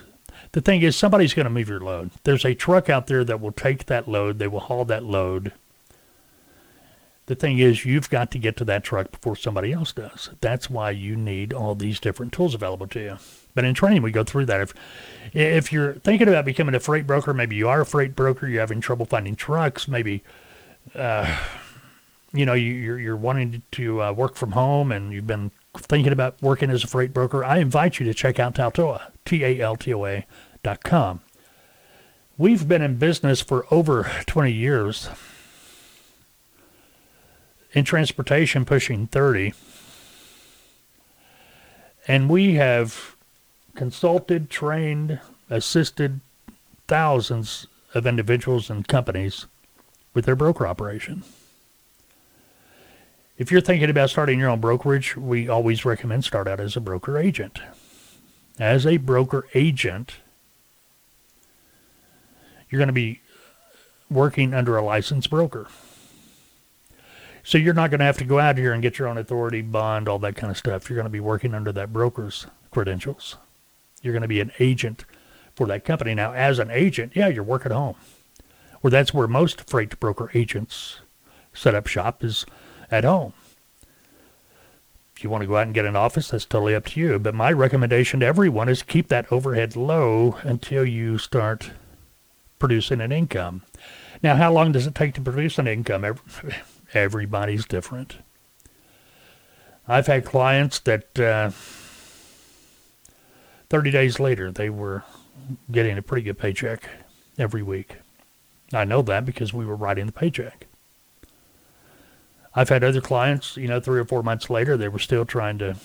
The 0.53 0.61
thing 0.61 0.83
is, 0.83 0.95
somebody's 0.95 1.35
going 1.35 1.45
to 1.45 1.51
move 1.51 1.69
your 1.69 1.81
load. 1.81 2.11
There's 2.23 2.45
a 2.45 2.55
truck 2.55 2.89
out 2.89 3.09
there 3.09 3.25
that 3.25 3.41
will 3.41 3.53
take 3.53 3.87
that 3.87 4.07
load. 4.07 4.39
They 4.39 4.47
will 4.47 4.61
haul 4.61 4.85
that 4.85 5.03
load. 5.03 5.53
The 7.27 7.35
thing 7.35 7.59
is, 7.59 7.87
you've 7.87 8.11
got 8.11 8.31
to 8.33 8.39
get 8.39 8.57
to 8.59 8.65
that 8.67 8.85
truck 8.85 9.11
before 9.11 9.35
somebody 9.35 9.73
else 9.73 9.93
does. 9.93 10.31
That's 10.43 10.69
why 10.69 10.91
you 10.91 11.17
need 11.17 11.55
all 11.55 11.75
these 11.75 11.99
different 11.99 12.33
tools 12.33 12.55
available 12.55 12.87
to 12.89 13.01
you. 13.01 13.17
But 13.55 13.65
in 13.65 13.73
training, 13.75 14.03
we 14.03 14.11
go 14.11 14.25
through 14.25 14.47
that. 14.47 14.61
If 14.61 14.75
if 15.33 15.73
you're 15.73 15.95
thinking 15.95 16.29
about 16.29 16.45
becoming 16.45 16.75
a 16.75 16.81
freight 16.81 17.07
broker, 17.07 17.33
maybe 17.33 17.57
you 17.57 17.69
are 17.69 17.81
a 17.81 17.87
freight 17.87 18.15
broker, 18.15 18.47
you're 18.47 18.61
having 18.61 18.81
trouble 18.81 19.07
finding 19.07 19.37
trucks, 19.37 19.89
maybe. 19.89 20.23
Uh, 20.95 21.35
you 22.35 22.45
know, 22.45 22.53
you, 22.53 22.93
are 22.93 22.99
you're 22.99 23.17
wanting 23.17 23.63
to 23.71 24.03
uh, 24.03 24.13
work 24.13 24.35
from 24.35 24.53
home 24.53 24.91
and 24.93 25.13
you've 25.13 25.27
been 25.27 25.53
thinking 25.77 26.13
about 26.13 26.41
working 26.43 26.69
as 26.69 26.85
a 26.85 26.87
freight 26.87 27.15
broker, 27.15 27.45
I 27.45 27.59
invite 27.59 27.99
you 27.99 28.07
to 28.07 28.15
check 28.15 28.39
out 28.39 28.55
Taltoa, 28.55 29.13
T-A-L-T-O-A 29.25 30.27
dot 30.63 30.83
com. 30.83 31.21
We've 32.37 32.67
been 32.67 32.83
in 32.83 32.97
business 32.97 33.41
for 33.41 33.67
over 33.71 34.11
20 34.27 34.51
years. 34.51 35.09
In 37.75 37.85
transportation, 37.85 38.65
pushing 38.65 39.09
30. 39.09 39.53
And 42.07 42.31
we 42.31 42.55
have 42.55 43.17
consulted, 43.75 44.49
trained, 44.49 45.21
assisted 45.51 46.21
thousands 46.87 47.67
of 47.93 48.07
individuals 48.07 48.71
and 48.71 48.87
companies 48.87 49.47
with 50.15 50.25
their 50.25 50.37
broker 50.37 50.67
operation. 50.67 51.25
If 53.37 53.51
you're 53.51 53.61
thinking 53.61 53.91
about 53.91 54.11
starting 54.11 54.39
your 54.39 54.51
own 54.51 54.61
brokerage, 54.61 55.17
we 55.17 55.49
always 55.49 55.85
recommend 55.85 56.25
start 56.25 56.47
out 56.47 56.61
as 56.61 56.77
a 56.77 56.81
broker 56.81 57.19
agent. 57.19 57.59
As 58.61 58.87
a 58.87 58.99
broker 58.99 59.49
agent, 59.55 60.19
you're 62.71 62.79
going 62.79 62.87
to 62.87 62.93
be 62.93 63.21
working 64.09 64.55
under 64.55 64.77
a 64.77 64.85
licensed 64.85 65.31
broker. 65.31 65.67
So 67.47 67.59
you're 67.59 67.75
not 67.75 67.91
going 67.91 68.01
to 68.01 68.07
have 68.07 68.17
to 68.19 68.25
go 68.25 68.39
out 68.39 68.57
here 68.57 68.73
and 68.73 68.81
get 68.81 68.99
your 68.99 69.07
own 69.07 69.19
authority, 69.19 69.61
bond, 69.61 70.09
all 70.09 70.19
that 70.21 70.35
kind 70.35 70.51
of 70.51 70.57
stuff. 70.57 70.89
You're 70.89 70.97
going 70.97 71.05
to 71.05 71.11
be 71.11 71.21
working 71.21 71.55
under 71.55 71.73
that 71.73 71.93
broker's 71.93 72.47
credentials. 72.71 73.37
You're 74.03 74.15
going 74.15 74.23
to 74.23 74.29
be 74.29 74.41
an 74.41 74.53
agent 74.59 75.05
for 75.55 75.67
that 75.67 75.85
company. 75.85 76.15
Now, 76.15 76.33
as 76.33 76.59
an 76.59 76.71
agent, 76.71 77.13
yeah, 77.15 77.29
you're 77.29 77.45
working 77.45 77.71
at 77.71 77.77
home. 77.77 77.97
Well, 78.83 78.91
that's 78.91 79.13
where 79.13 79.29
most 79.29 79.69
freight 79.69 80.01
broker 80.01 80.31
agents 80.33 81.01
set 81.53 81.75
up 81.75 81.87
shop 81.87 82.25
is 82.25 82.47
at 82.91 83.05
home. 83.05 83.35
If 85.15 85.23
you 85.23 85.29
want 85.29 85.43
to 85.43 85.47
go 85.47 85.57
out 85.57 85.67
and 85.67 85.75
get 85.75 85.85
an 85.85 85.97
office, 85.97 86.29
that's 86.29 86.47
totally 86.47 86.75
up 86.75 86.87
to 86.87 87.01
you. 87.01 87.19
But 87.19 87.35
my 87.35 87.53
recommendation 87.53 88.21
to 88.21 88.27
everyone 88.27 88.71
is 88.71 88.83
keep 88.83 89.09
that 89.09 89.31
overhead 89.31 89.77
low 89.77 90.39
until 90.43 90.85
you 90.85 91.19
start 91.19 91.71
producing 92.59 93.03
an 93.03 93.13
income. 93.13 93.63
Now, 94.23 94.37
how 94.37 94.51
long 94.51 94.73
does 94.73 94.87
it 94.87 94.95
take 94.95 95.15
to 95.15 95.21
produce 95.21 95.59
an 95.59 95.67
income? 95.67 96.05
Everybody's 96.95 97.67
different. 97.67 98.17
I've 99.87 100.07
had 100.07 100.25
clients 100.25 100.79
that 100.81 101.19
uh, 101.19 101.51
30 103.69 103.91
days 103.91 104.19
later, 104.19 104.51
they 104.51 104.71
were 104.71 105.05
getting 105.71 105.99
a 105.99 106.03
pretty 106.03 106.23
good 106.23 106.39
paycheck 106.39 106.89
every 107.39 107.63
week. 107.63 107.97
I 108.73 108.85
know 108.85 109.03
that 109.03 109.27
because 109.27 109.53
we 109.53 109.67
were 109.67 109.77
writing 109.77 110.07
the 110.07 110.13
paycheck. 110.13 110.67
I've 112.55 112.69
had 112.69 112.85
other 112.85 113.01
clients, 113.01 113.57
you 113.57 113.67
know, 113.67 113.81
three 113.81 113.99
or 113.99 114.05
four 114.05 114.23
months 114.23 114.49
later, 114.49 114.77
they 114.77 114.89
were 114.89 115.01
still 115.01 115.25
trying 115.25 115.59
to 115.59 115.77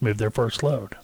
move 0.00 0.18
their 0.18 0.30
first 0.30 0.62
load. 0.62 0.96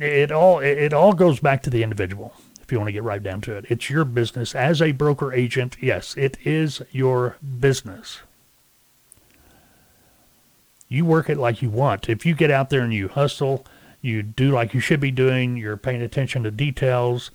It 0.00 0.30
all 0.30 0.60
it 0.60 0.92
all 0.92 1.12
goes 1.12 1.40
back 1.40 1.62
to 1.64 1.70
the 1.70 1.82
individual. 1.82 2.34
If 2.70 2.74
you 2.74 2.78
want 2.78 2.86
to 2.90 2.92
get 2.92 3.02
right 3.02 3.20
down 3.20 3.40
to 3.40 3.56
it, 3.56 3.66
it's 3.68 3.90
your 3.90 4.04
business 4.04 4.54
as 4.54 4.80
a 4.80 4.92
broker 4.92 5.32
agent. 5.32 5.76
Yes, 5.80 6.16
it 6.16 6.38
is 6.44 6.80
your 6.92 7.36
business. 7.58 8.20
You 10.88 11.04
work 11.04 11.28
it 11.28 11.36
like 11.36 11.62
you 11.62 11.68
want. 11.68 12.08
If 12.08 12.24
you 12.24 12.32
get 12.32 12.52
out 12.52 12.70
there 12.70 12.82
and 12.82 12.94
you 12.94 13.08
hustle, 13.08 13.66
you 14.00 14.22
do 14.22 14.52
like 14.52 14.72
you 14.72 14.78
should 14.78 15.00
be 15.00 15.10
doing. 15.10 15.56
You're 15.56 15.76
paying 15.76 16.00
attention 16.00 16.44
to 16.44 16.52
details. 16.52 17.32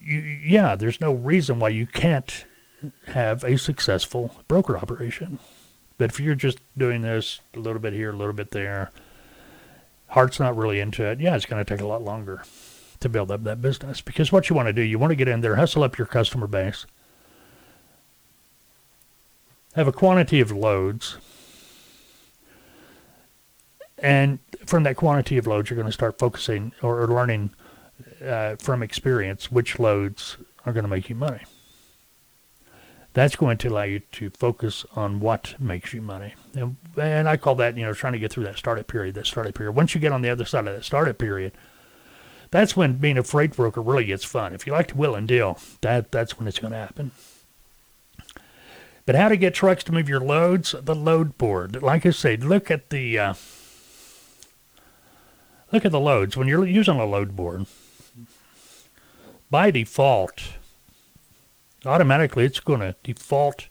You, 0.00 0.20
yeah, 0.20 0.76
there's 0.76 1.00
no 1.00 1.12
reason 1.12 1.58
why 1.58 1.70
you 1.70 1.88
can't 1.88 2.44
have 3.06 3.42
a 3.42 3.58
successful 3.58 4.36
broker 4.46 4.78
operation. 4.78 5.40
But 5.98 6.12
if 6.12 6.20
you're 6.20 6.36
just 6.36 6.60
doing 6.78 7.02
this 7.02 7.40
a 7.52 7.58
little 7.58 7.80
bit 7.80 7.94
here, 7.94 8.10
a 8.10 8.16
little 8.16 8.32
bit 8.32 8.52
there, 8.52 8.92
heart's 10.10 10.38
not 10.38 10.56
really 10.56 10.78
into 10.78 11.04
it, 11.04 11.18
yeah, 11.18 11.34
it's 11.34 11.46
going 11.46 11.64
to 11.64 11.68
take 11.68 11.82
a 11.82 11.88
lot 11.88 12.04
longer 12.04 12.44
to 13.02 13.08
build 13.08 13.30
up 13.30 13.44
that 13.44 13.60
business. 13.60 14.00
Because 14.00 14.32
what 14.32 14.48
you 14.48 14.56
want 14.56 14.68
to 14.68 14.72
do, 14.72 14.82
you 14.82 14.98
want 14.98 15.10
to 15.10 15.16
get 15.16 15.28
in 15.28 15.40
there, 15.40 15.56
hustle 15.56 15.82
up 15.82 15.98
your 15.98 16.06
customer 16.06 16.46
base, 16.46 16.86
have 19.74 19.88
a 19.88 19.92
quantity 19.92 20.40
of 20.40 20.50
loads, 20.50 21.18
and 23.98 24.40
from 24.66 24.82
that 24.82 24.96
quantity 24.96 25.38
of 25.38 25.46
loads, 25.46 25.70
you're 25.70 25.76
going 25.76 25.86
to 25.86 25.92
start 25.92 26.18
focusing 26.18 26.72
or, 26.82 27.06
learning 27.06 27.50
uh, 28.24 28.56
from 28.56 28.82
experience 28.82 29.50
which 29.50 29.78
loads 29.78 30.36
are 30.66 30.72
going 30.72 30.84
to 30.84 30.90
make 30.90 31.08
you 31.08 31.14
money. 31.14 31.40
That's 33.14 33.36
going 33.36 33.58
to 33.58 33.68
allow 33.68 33.82
you 33.82 34.00
to 34.00 34.30
focus 34.30 34.84
on 34.96 35.20
what 35.20 35.54
makes 35.60 35.92
you 35.92 36.02
money. 36.02 36.34
And, 36.54 36.76
and 36.96 37.28
I 37.28 37.36
call 37.36 37.54
that, 37.56 37.76
you 37.76 37.84
know, 37.84 37.92
trying 37.92 38.14
to 38.14 38.18
get 38.18 38.32
through 38.32 38.44
that 38.44 38.56
startup 38.56 38.88
period, 38.88 39.14
that 39.14 39.26
startup 39.26 39.54
period. 39.54 39.72
Once 39.72 39.94
you 39.94 40.00
get 40.00 40.12
on 40.12 40.22
the 40.22 40.30
other 40.30 40.46
side 40.46 40.66
of 40.66 40.74
that 40.74 40.84
startup 40.84 41.18
period, 41.18 41.52
that's 42.52 42.76
when 42.76 42.98
being 42.98 43.16
a 43.16 43.24
freight 43.24 43.56
broker 43.56 43.80
really 43.80 44.04
gets 44.04 44.24
fun. 44.24 44.52
If 44.54 44.66
you 44.66 44.74
like 44.74 44.88
to 44.88 44.96
will 44.96 45.14
and 45.14 45.26
deal, 45.26 45.58
that, 45.80 46.12
that's 46.12 46.38
when 46.38 46.46
it's 46.46 46.58
going 46.58 46.72
to 46.72 46.78
happen. 46.78 47.10
But 49.06 49.14
how 49.14 49.30
to 49.30 49.38
get 49.38 49.54
trucks 49.54 49.82
to 49.84 49.92
move 49.92 50.08
your 50.08 50.20
loads? 50.20 50.74
The 50.78 50.94
load 50.94 51.38
board. 51.38 51.82
Like 51.82 52.04
I 52.04 52.10
said, 52.10 52.44
look 52.44 52.70
at 52.70 52.90
the 52.90 53.18
uh, 53.18 53.34
look 55.72 55.84
at 55.84 55.90
the 55.90 55.98
loads 55.98 56.36
when 56.36 56.46
you're 56.46 56.66
using 56.66 57.00
a 57.00 57.06
load 57.06 57.34
board. 57.34 57.66
By 59.50 59.70
default, 59.70 60.42
automatically 61.86 62.44
it's 62.44 62.60
going 62.60 62.80
to 62.80 62.94
default 63.02 63.66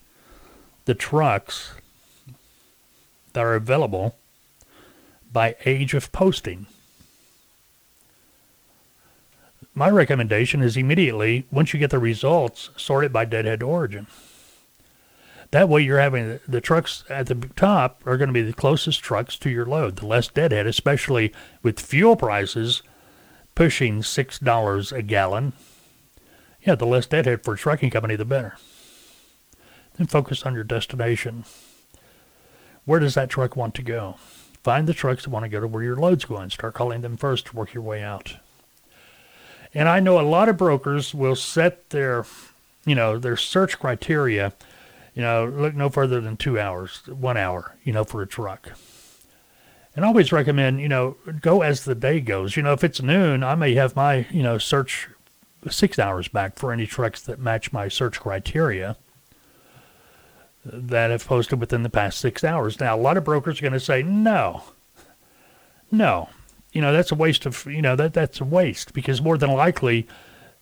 the 0.86 0.96
trucks 0.96 1.76
that 3.34 3.46
are 3.46 3.56
available 3.56 4.18
by 5.32 5.56
age 5.66 5.94
of 5.94 6.12
posting. 6.12 6.66
My 9.74 9.90
recommendation 9.90 10.62
is 10.62 10.76
immediately, 10.76 11.46
once 11.50 11.74
you 11.74 11.80
get 11.80 11.92
the 11.92 12.00
results, 12.00 12.72
sort 12.76 13.06
it 13.06 13.14
by 13.14 13.26
deadhead 13.26 13.64
origin. 13.64 14.08
That 15.52 15.70
way, 15.70 15.82
you're 15.82 16.00
having 16.00 16.40
the 16.48 16.62
trucks 16.62 17.04
at 17.10 17.28
the 17.28 17.36
top 17.56 18.02
are 18.06 18.18
going 18.18 18.30
to 18.30 18.34
be 18.34 18.42
the 18.42 18.54
closest 18.54 19.02
trucks 19.02 19.38
to 19.40 19.50
your 19.50 19.66
load, 19.66 19.98
the 19.98 20.08
less 20.08 20.28
deadhead, 20.28 20.68
especially 20.68 21.34
with 21.62 21.80
fuel 21.80 22.16
prices 22.16 22.84
pushing 23.56 24.02
$6 24.02 24.92
a 24.92 25.02
gallon. 25.02 25.54
Yeah, 26.62 26.76
the 26.76 26.86
less 26.86 27.06
deadhead 27.06 27.44
for 27.44 27.54
a 27.54 27.58
trucking 27.58 27.90
company, 27.90 28.16
the 28.16 28.26
better. 28.26 28.58
Then 29.96 30.08
focus 30.08 30.44
on 30.46 30.54
your 30.54 30.64
destination. 30.64 31.44
Where 32.86 33.00
does 33.00 33.16
that 33.16 33.30
truck 33.30 33.56
want 33.56 33.76
to 33.76 33.84
go? 33.84 34.16
Find 34.64 34.88
the 34.88 34.94
trucks 34.94 35.24
that 35.24 35.32
want 35.32 35.44
to 35.44 35.50
go 35.50 35.60
to 35.60 35.68
where 35.68 35.84
your 35.84 35.96
load's 35.96 36.26
going. 36.26 36.50
Start 36.50 36.74
calling 36.74 37.02
them 37.02 37.18
first 37.18 37.48
to 37.48 37.56
work 37.56 37.74
your 37.74 37.84
way 37.84 38.02
out. 38.02 38.36
And 39.74 39.88
I 39.88 40.00
know 40.00 40.20
a 40.20 40.22
lot 40.22 40.50
of 40.50 40.58
brokers 40.58 41.14
will 41.14 41.36
set 41.36 41.90
their, 41.92 42.26
you 42.86 42.96
know, 42.96 43.18
their 43.18 43.38
search 43.38 43.80
criteria, 43.80 44.54
you 45.16 45.22
know, 45.22 45.46
look 45.46 45.76
no 45.76 45.90
further 45.90 46.20
than 46.20 46.38
two 46.38 46.60
hours, 46.60 47.02
one 47.08 47.38
hour, 47.38 47.76
you 47.84 47.94
know, 47.94 48.04
for 48.04 48.22
a 48.22 48.28
truck. 48.28 48.72
And 49.96 50.06
I 50.06 50.08
always 50.08 50.32
recommend, 50.32 50.82
you 50.82 50.90
know, 50.90 51.18
go 51.42 51.62
as 51.62 51.84
the 51.84 51.96
day 51.96 52.20
goes. 52.22 52.56
You 52.56 52.64
know, 52.64 52.74
if 52.74 52.84
it's 52.84 53.02
noon, 53.02 53.44
I 53.44 53.56
may 53.56 53.74
have 53.76 53.96
my, 53.96 54.26
you 54.30 54.44
know, 54.44 54.58
search 54.58 55.10
six 55.70 56.00
hours 56.00 56.28
back 56.28 56.58
for 56.58 56.72
any 56.72 56.88
trucks 56.88 57.22
that 57.24 57.40
match 57.40 57.72
my 57.72 57.88
search 57.88 58.20
criteria 58.20 58.98
that 60.64 61.12
have 61.12 61.26
posted 61.26 61.60
within 61.60 61.84
the 61.84 61.90
past 61.90 62.20
six 62.20 62.44
hours. 62.44 62.80
Now, 62.80 62.96
a 62.96 63.02
lot 63.02 63.18
of 63.18 63.24
brokers 63.24 63.60
are 63.60 63.64
going 63.64 63.74
to 63.74 63.80
say, 63.80 64.04
no, 64.04 64.64
no, 65.92 66.30
you 66.72 66.82
know, 66.82 66.94
that's 66.94 67.12
a 67.12 67.16
waste 67.16 67.46
of, 67.46 67.66
you 67.66 67.82
know, 67.82 67.96
that 67.96 68.14
that's 68.14 68.40
a 68.40 68.46
waste 68.46 68.94
because 68.94 69.22
more 69.22 69.38
than 69.38 69.52
likely 69.52 70.08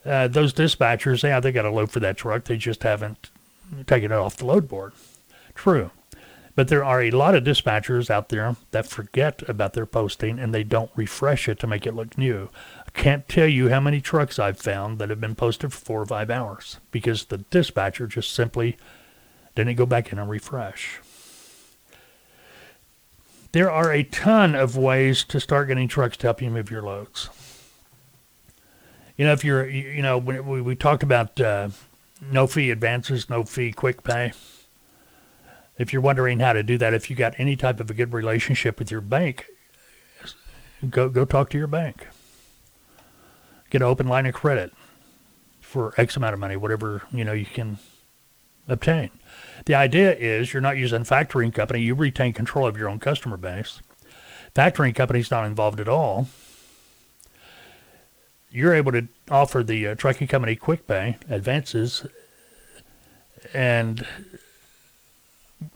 uh, 0.05 0.27
those 0.27 0.53
dispatchers, 0.53 1.23
yeah, 1.23 1.39
they 1.39 1.51
got 1.51 1.65
a 1.65 1.71
load 1.71 1.91
for 1.91 1.99
that 1.99 2.17
truck. 2.17 2.45
They 2.45 2.57
just 2.57 2.83
haven't 2.83 3.29
taken 3.85 4.11
it 4.11 4.15
off 4.15 4.37
the 4.37 4.45
load 4.45 4.67
board. 4.67 4.93
True. 5.53 5.91
But 6.55 6.67
there 6.67 6.83
are 6.83 7.01
a 7.01 7.11
lot 7.11 7.35
of 7.35 7.43
dispatchers 7.43 8.09
out 8.09 8.29
there 8.29 8.55
that 8.71 8.87
forget 8.87 9.47
about 9.47 9.73
their 9.73 9.85
posting 9.85 10.39
and 10.39 10.53
they 10.53 10.63
don't 10.63 10.91
refresh 10.95 11.47
it 11.47 11.59
to 11.59 11.67
make 11.67 11.85
it 11.85 11.95
look 11.95 12.17
new. 12.17 12.49
I 12.85 12.89
can't 12.91 13.29
tell 13.29 13.47
you 13.47 13.69
how 13.69 13.79
many 13.79 14.01
trucks 14.01 14.39
I've 14.39 14.59
found 14.59 14.99
that 14.99 15.09
have 15.09 15.21
been 15.21 15.35
posted 15.35 15.71
for 15.71 15.79
four 15.79 16.01
or 16.01 16.05
five 16.05 16.29
hours 16.29 16.79
because 16.91 17.25
the 17.25 17.37
dispatcher 17.37 18.07
just 18.07 18.33
simply 18.33 18.77
didn't 19.55 19.77
go 19.77 19.85
back 19.85 20.11
in 20.11 20.19
and 20.19 20.29
refresh. 20.29 20.99
There 23.51 23.71
are 23.71 23.91
a 23.91 24.03
ton 24.03 24.53
of 24.53 24.77
ways 24.77 25.23
to 25.25 25.39
start 25.39 25.69
getting 25.69 25.87
trucks 25.87 26.17
to 26.17 26.27
help 26.27 26.41
you 26.41 26.51
move 26.51 26.69
your 26.69 26.83
loads. 26.83 27.29
You 29.17 29.25
know, 29.25 29.33
if 29.33 29.43
you're, 29.43 29.67
you 29.67 30.01
know, 30.01 30.17
we, 30.17 30.61
we 30.61 30.75
talked 30.75 31.01
about 31.01 31.41
uh, 31.41 31.69
no 32.21 32.45
fee 32.45 32.69
advances, 32.69 33.29
no 33.29 33.43
fee 33.43 33.71
quick 33.71 34.03
pay. 34.03 34.33
If 35.79 35.91
you're 35.91 36.01
wondering 36.01 36.39
how 36.39 36.53
to 36.53 36.61
do 36.61 36.77
that, 36.77 36.93
if 36.93 37.09
you 37.09 37.15
got 37.15 37.33
any 37.37 37.55
type 37.55 37.79
of 37.79 37.89
a 37.89 37.93
good 37.93 38.13
relationship 38.13 38.77
with 38.77 38.91
your 38.91 39.01
bank, 39.01 39.45
go 40.89 41.09
go 41.09 41.25
talk 41.25 41.49
to 41.51 41.57
your 41.57 41.67
bank. 41.67 42.07
Get 43.69 43.81
an 43.81 43.87
open 43.87 44.07
line 44.07 44.25
of 44.25 44.33
credit 44.33 44.73
for 45.61 45.93
X 45.97 46.17
amount 46.17 46.33
of 46.33 46.39
money, 46.39 46.55
whatever 46.55 47.03
you 47.11 47.23
know 47.23 47.33
you 47.33 47.45
can 47.45 47.79
obtain. 48.71 49.09
The 49.65 49.75
idea 49.75 50.15
is 50.15 50.53
you're 50.53 50.61
not 50.61 50.77
using 50.77 51.03
factoring 51.03 51.53
company, 51.53 51.81
you 51.81 51.95
retain 51.95 52.33
control 52.33 52.67
of 52.67 52.77
your 52.77 52.89
own 52.89 52.99
customer 52.99 53.37
base. 53.37 53.81
Factoring 54.55 54.95
company's 54.95 55.31
not 55.31 55.45
involved 55.45 55.79
at 55.79 55.87
all. 55.87 56.27
You're 58.51 58.73
able 58.73 58.91
to 58.93 59.07
offer 59.29 59.63
the 59.63 59.87
uh, 59.87 59.95
trucking 59.95 60.27
company 60.27 60.55
quick 60.55 60.87
pay 60.87 61.17
advances, 61.29 62.05
and 63.53 64.07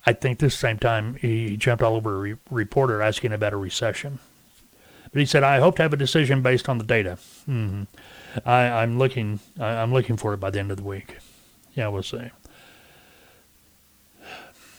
I 0.07 0.13
think 0.13 0.39
this 0.39 0.55
same 0.55 0.79
time 0.79 1.15
he 1.17 1.57
jumped 1.57 1.83
all 1.83 1.97
over 1.97 2.17
a 2.17 2.19
re- 2.19 2.37
reporter 2.51 3.01
asking 3.01 3.33
about 3.33 3.53
a 3.53 3.57
recession. 3.57 4.19
But 5.13 5.21
he 5.21 5.27
said, 5.27 5.43
"I 5.45 5.61
hope 5.61 5.77
to 5.77 5.83
have 5.83 5.93
a 5.93 5.97
decision 5.97 6.43
based 6.43 6.69
on 6.69 6.79
the 6.79 6.85
data. 6.85 7.19
Mm-hmm. 7.49 7.85
I, 8.45 8.83
am 8.83 8.99
looking. 8.99 9.41
I, 9.59 9.67
I'm 9.67 9.93
looking 9.93 10.17
for 10.17 10.35
it 10.35 10.39
by 10.39 10.51
the 10.51 10.59
end 10.59 10.71
of 10.71 10.77
the 10.77 10.83
week. 10.83 11.19
Yeah, 11.75 11.89
we'll 11.89 12.03
see." 12.03 12.31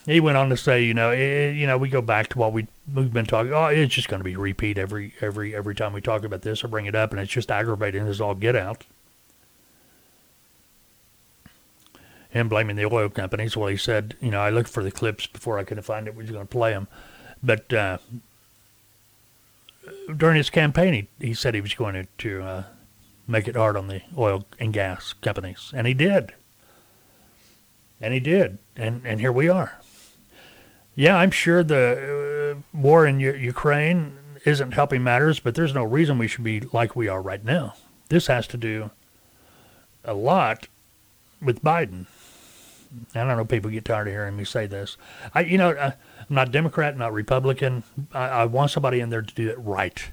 He 0.06 0.20
went 0.20 0.38
on 0.38 0.50
to 0.50 0.58
say, 0.58 0.84
you 0.84 0.94
know, 0.94 1.12
it, 1.12 1.56
you 1.56 1.66
know, 1.66 1.80
we 1.80 1.90
go 1.90 2.02
back 2.02 2.28
to 2.30 2.38
what 2.38 2.54
we 2.54 2.68
we've 2.94 3.12
been 3.12 3.26
talking. 3.26 3.54
Oh, 3.54 3.66
it's 3.66 3.96
just 3.96 4.08
going 4.08 4.20
to 4.20 4.24
be 4.24 4.36
repeat 4.36 4.78
every 4.78 5.14
every 5.22 5.56
every 5.56 5.74
time 5.74 5.94
we 5.94 6.02
talk 6.02 6.24
about 6.24 6.44
this 6.44 6.64
or 6.64 6.68
bring 6.68 6.86
it 6.86 6.96
up, 6.96 7.12
and 7.12 7.20
it's 7.20 7.32
just 7.32 7.50
aggravating 7.50 8.06
as 8.08 8.22
all 8.22 8.36
get 8.36 8.56
out. 8.56 8.86
Him 12.36 12.50
blaming 12.50 12.76
the 12.76 12.86
oil 12.86 13.08
companies. 13.08 13.56
Well, 13.56 13.70
he 13.70 13.78
said, 13.78 14.16
you 14.20 14.30
know, 14.30 14.42
I 14.42 14.50
looked 14.50 14.70
for 14.70 14.84
the 14.84 14.92
clips 14.92 15.26
before 15.26 15.58
I 15.58 15.64
could 15.64 15.84
find 15.86 16.06
it. 16.06 16.16
We 16.16 16.26
were 16.26 16.32
going 16.32 16.46
to 16.46 16.52
play 16.52 16.72
them, 16.72 16.88
but 17.42 17.72
uh, 17.72 17.98
during 20.16 20.36
his 20.36 20.50
campaign, 20.50 20.94
he, 20.94 21.28
he 21.28 21.34
said 21.34 21.56
he 21.56 21.62
was 21.62 21.74
going 21.74 21.94
to, 21.94 22.06
to 22.18 22.44
uh, 22.44 22.64
make 23.26 23.48
it 23.48 23.56
hard 23.56 23.78
on 23.78 23.88
the 23.88 24.02
oil 24.18 24.46
and 24.60 24.74
gas 24.74 25.14
companies, 25.14 25.72
and 25.74 25.88
he 25.88 25.94
did. 25.94 26.34
And 28.02 28.14
he 28.14 28.20
did, 28.20 28.58
and 28.76 29.02
and 29.06 29.22
here 29.22 29.32
we 29.32 29.48
are. 29.48 29.80
Yeah, 30.96 31.16
I'm 31.16 31.32
sure 31.32 31.64
the 31.64 32.58
uh, 32.58 32.78
war 32.78 33.06
in 33.06 33.22
U- 33.22 33.34
Ukraine 33.34 34.18
isn't 34.44 34.74
helping 34.74 35.02
matters, 35.02 35.40
but 35.40 35.56
there's 35.56 35.74
no 35.74 35.86
reason 35.86 36.18
we 36.18 36.28
should 36.28 36.44
be 36.44 36.60
like 36.60 36.98
we 36.98 37.08
are 37.08 37.22
right 37.22 37.44
now. 37.44 37.76
This 38.10 38.28
has 38.28 38.48
to 38.48 38.58
do 38.58 38.92
a 40.04 40.14
lot 40.14 40.68
with 41.42 41.64
Biden 41.64 42.08
I 43.14 43.20
don't 43.24 43.38
know. 43.38 43.46
People 43.46 43.72
get 43.72 43.86
tired 43.86 44.08
of 44.08 44.14
hearing 44.14 44.36
me 44.38 44.46
say 44.46 44.68
this. 44.68 44.98
I, 45.34 45.42
you 45.42 45.58
know, 45.58 45.72
uh, 45.72 45.92
I'm 46.30 46.36
not 46.36 46.52
Democrat, 46.52 46.98
not 46.98 47.14
Republican. 47.14 47.84
I, 48.14 48.28
I 48.28 48.46
want 48.46 48.72
somebody 48.72 49.00
in 49.00 49.10
there 49.10 49.22
to 49.22 49.34
do 49.36 49.50
it 49.50 49.58
right. 49.60 50.10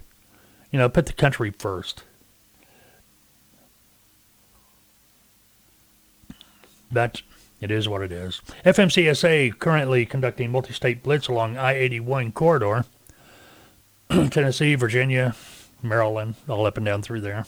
You 0.70 0.78
know, 0.78 0.88
put 0.88 1.06
the 1.06 1.12
country 1.12 1.50
first. 1.50 2.04
But 6.90 7.22
It 7.60 7.70
is 7.70 7.88
what 7.88 8.02
it 8.02 8.10
is. 8.10 8.42
FMCSA 8.66 9.58
currently 9.60 10.04
conducting 10.04 10.50
multi-state 10.50 11.02
blitz 11.02 11.28
along 11.28 11.56
I-81 11.56 12.34
corridor. 12.34 12.84
Tennessee, 14.10 14.74
Virginia, 14.74 15.36
Maryland, 15.80 16.34
all 16.48 16.66
up 16.66 16.76
and 16.76 16.84
down 16.84 17.02
through 17.02 17.20
there. 17.20 17.46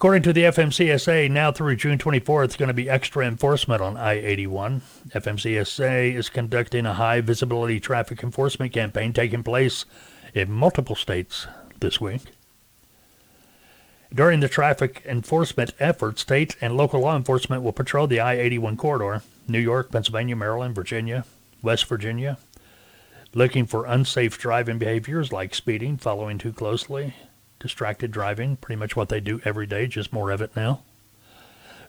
According 0.00 0.22
to 0.22 0.32
the 0.32 0.44
FMCSA, 0.44 1.30
now 1.30 1.52
through 1.52 1.76
June 1.76 1.98
24th, 1.98 2.44
it's 2.46 2.56
going 2.56 2.68
to 2.68 2.72
be 2.72 2.88
extra 2.88 3.26
enforcement 3.26 3.82
on 3.82 3.98
I 3.98 4.14
81. 4.14 4.80
FMCSA 5.10 6.14
is 6.14 6.30
conducting 6.30 6.86
a 6.86 6.94
high 6.94 7.20
visibility 7.20 7.80
traffic 7.80 8.22
enforcement 8.22 8.72
campaign 8.72 9.12
taking 9.12 9.42
place 9.42 9.84
in 10.32 10.50
multiple 10.50 10.96
states 10.96 11.46
this 11.80 12.00
week. 12.00 12.22
During 14.10 14.40
the 14.40 14.48
traffic 14.48 15.02
enforcement 15.04 15.72
effort, 15.78 16.18
state 16.18 16.56
and 16.62 16.78
local 16.78 17.00
law 17.00 17.14
enforcement 17.14 17.62
will 17.62 17.74
patrol 17.74 18.06
the 18.06 18.20
I 18.20 18.38
81 18.38 18.78
corridor, 18.78 19.22
New 19.46 19.60
York, 19.60 19.92
Pennsylvania, 19.92 20.34
Maryland, 20.34 20.74
Virginia, 20.74 21.26
West 21.60 21.84
Virginia, 21.84 22.38
looking 23.34 23.66
for 23.66 23.84
unsafe 23.84 24.38
driving 24.38 24.78
behaviors 24.78 25.30
like 25.30 25.54
speeding, 25.54 25.98
following 25.98 26.38
too 26.38 26.54
closely, 26.54 27.12
distracted 27.60 28.10
driving, 28.10 28.56
pretty 28.56 28.78
much 28.78 28.96
what 28.96 29.08
they 29.08 29.20
do 29.20 29.40
every 29.44 29.66
day, 29.66 29.86
just 29.86 30.12
more 30.12 30.30
of 30.30 30.40
it 30.40 30.56
now. 30.56 30.80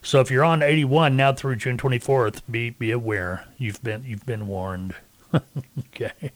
So 0.02 0.20
if 0.20 0.30
you're 0.30 0.44
on 0.44 0.62
81 0.62 1.16
now 1.16 1.32
through 1.32 1.56
June 1.56 1.78
24th, 1.78 2.42
be 2.50 2.70
be 2.70 2.90
aware. 2.90 3.46
You've 3.56 3.82
been 3.82 4.04
you've 4.04 4.26
been 4.26 4.46
warned. 4.46 4.94
okay. 5.78 6.32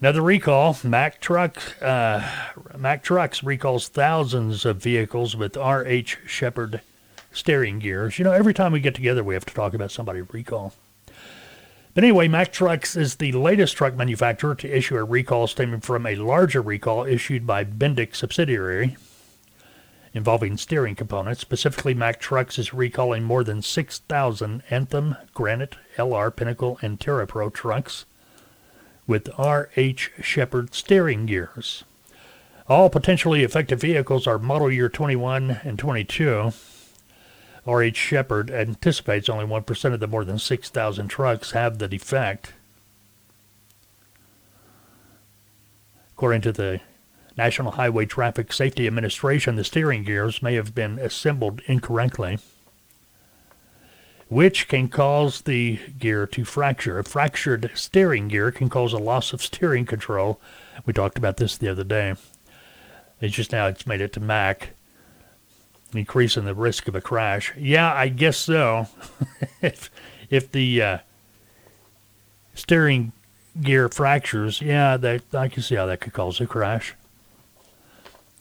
Another 0.00 0.20
recall: 0.20 0.76
Mack 0.84 1.20
Truck 1.20 1.56
uh, 1.82 2.22
Mack 2.76 3.02
Trucks 3.02 3.42
recalls 3.42 3.88
thousands 3.88 4.64
of 4.64 4.76
vehicles 4.76 5.34
with 5.34 5.56
RH 5.56 6.18
Sheppard 6.26 6.82
steering 7.32 7.78
gears. 7.78 8.18
You 8.18 8.24
know, 8.24 8.32
every 8.32 8.52
time 8.52 8.72
we 8.72 8.80
get 8.80 8.94
together, 8.94 9.24
we 9.24 9.34
have 9.34 9.46
to 9.46 9.54
talk 9.54 9.72
about 9.72 9.90
somebody 9.90 10.20
recall. 10.20 10.74
But 11.94 12.04
anyway, 12.04 12.26
Mack 12.26 12.52
Trucks 12.52 12.96
is 12.96 13.16
the 13.16 13.32
latest 13.32 13.76
truck 13.76 13.94
manufacturer 13.94 14.54
to 14.54 14.76
issue 14.76 14.96
a 14.96 15.04
recall 15.04 15.46
stemming 15.46 15.80
from 15.80 16.06
a 16.06 16.16
larger 16.16 16.62
recall 16.62 17.04
issued 17.04 17.46
by 17.46 17.64
Bendix 17.64 18.16
subsidiary 18.16 18.96
involving 20.14 20.56
steering 20.56 20.94
components. 20.94 21.40
Specifically, 21.40 21.94
Mack 21.94 22.20
Trucks 22.20 22.58
is 22.58 22.74
recalling 22.74 23.24
more 23.24 23.44
than 23.44 23.62
6,000 23.62 24.62
Anthem, 24.70 25.16
Granite, 25.34 25.76
LR, 25.96 26.34
Pinnacle, 26.34 26.78
and 26.82 26.98
TerraPro 26.98 27.52
trucks 27.52 28.04
with 29.06 29.28
RH 29.38 30.22
Sheppard 30.22 30.74
steering 30.74 31.26
gears. 31.26 31.84
All 32.68 32.88
potentially 32.88 33.44
affected 33.44 33.80
vehicles 33.80 34.26
are 34.26 34.38
model 34.38 34.70
year 34.70 34.88
21 34.88 35.60
and 35.64 35.78
22 35.78 36.52
R.H. 37.66 37.96
Sheppard 37.96 38.50
anticipates 38.50 39.28
only 39.28 39.44
1% 39.44 39.94
of 39.94 40.00
the 40.00 40.08
more 40.08 40.24
than 40.24 40.38
6,000 40.38 41.08
trucks 41.08 41.52
have 41.52 41.78
the 41.78 41.88
defect. 41.88 42.54
According 46.16 46.40
to 46.42 46.52
the 46.52 46.80
National 47.36 47.72
Highway 47.72 48.06
Traffic 48.06 48.52
Safety 48.52 48.86
Administration, 48.86 49.56
the 49.56 49.64
steering 49.64 50.02
gears 50.02 50.42
may 50.42 50.54
have 50.54 50.74
been 50.74 50.98
assembled 50.98 51.62
incorrectly, 51.66 52.38
which 54.28 54.68
can 54.68 54.88
cause 54.88 55.42
the 55.42 55.78
gear 55.98 56.26
to 56.26 56.44
fracture. 56.44 56.98
A 56.98 57.04
fractured 57.04 57.70
steering 57.74 58.28
gear 58.28 58.50
can 58.50 58.68
cause 58.68 58.92
a 58.92 58.98
loss 58.98 59.32
of 59.32 59.42
steering 59.42 59.86
control. 59.86 60.40
We 60.84 60.92
talked 60.92 61.18
about 61.18 61.36
this 61.36 61.56
the 61.56 61.68
other 61.68 61.84
day. 61.84 62.14
It's 63.20 63.34
just 63.34 63.52
now 63.52 63.66
it's 63.68 63.86
made 63.86 64.00
it 64.00 64.12
to 64.14 64.20
Mack 64.20 64.70
increasing 65.94 66.44
the 66.44 66.54
risk 66.54 66.88
of 66.88 66.94
a 66.94 67.00
crash. 67.00 67.52
Yeah, 67.56 67.92
I 67.92 68.08
guess 68.08 68.36
so. 68.36 68.88
if 69.62 69.90
if 70.30 70.50
the 70.52 70.82
uh, 70.82 70.98
steering 72.54 73.12
gear 73.60 73.88
fractures, 73.88 74.60
yeah, 74.60 74.96
that 74.96 75.22
I 75.34 75.48
can 75.48 75.62
see 75.62 75.74
how 75.74 75.86
that 75.86 76.00
could 76.00 76.12
cause 76.12 76.40
a 76.40 76.46
crash 76.46 76.94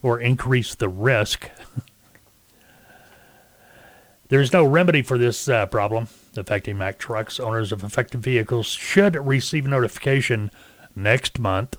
or 0.01 0.19
increase 0.19 0.75
the 0.75 0.89
risk. 0.89 1.49
There's 4.29 4.53
no 4.53 4.63
remedy 4.63 5.01
for 5.01 5.17
this 5.17 5.49
uh, 5.49 5.65
problem 5.65 6.07
affecting 6.37 6.77
Mack 6.77 6.97
trucks. 6.97 7.39
Owners 7.39 7.71
of 7.73 7.83
affected 7.83 8.21
vehicles 8.21 8.67
should 8.67 9.15
receive 9.15 9.65
notification 9.65 10.51
next 10.95 11.37
month. 11.37 11.77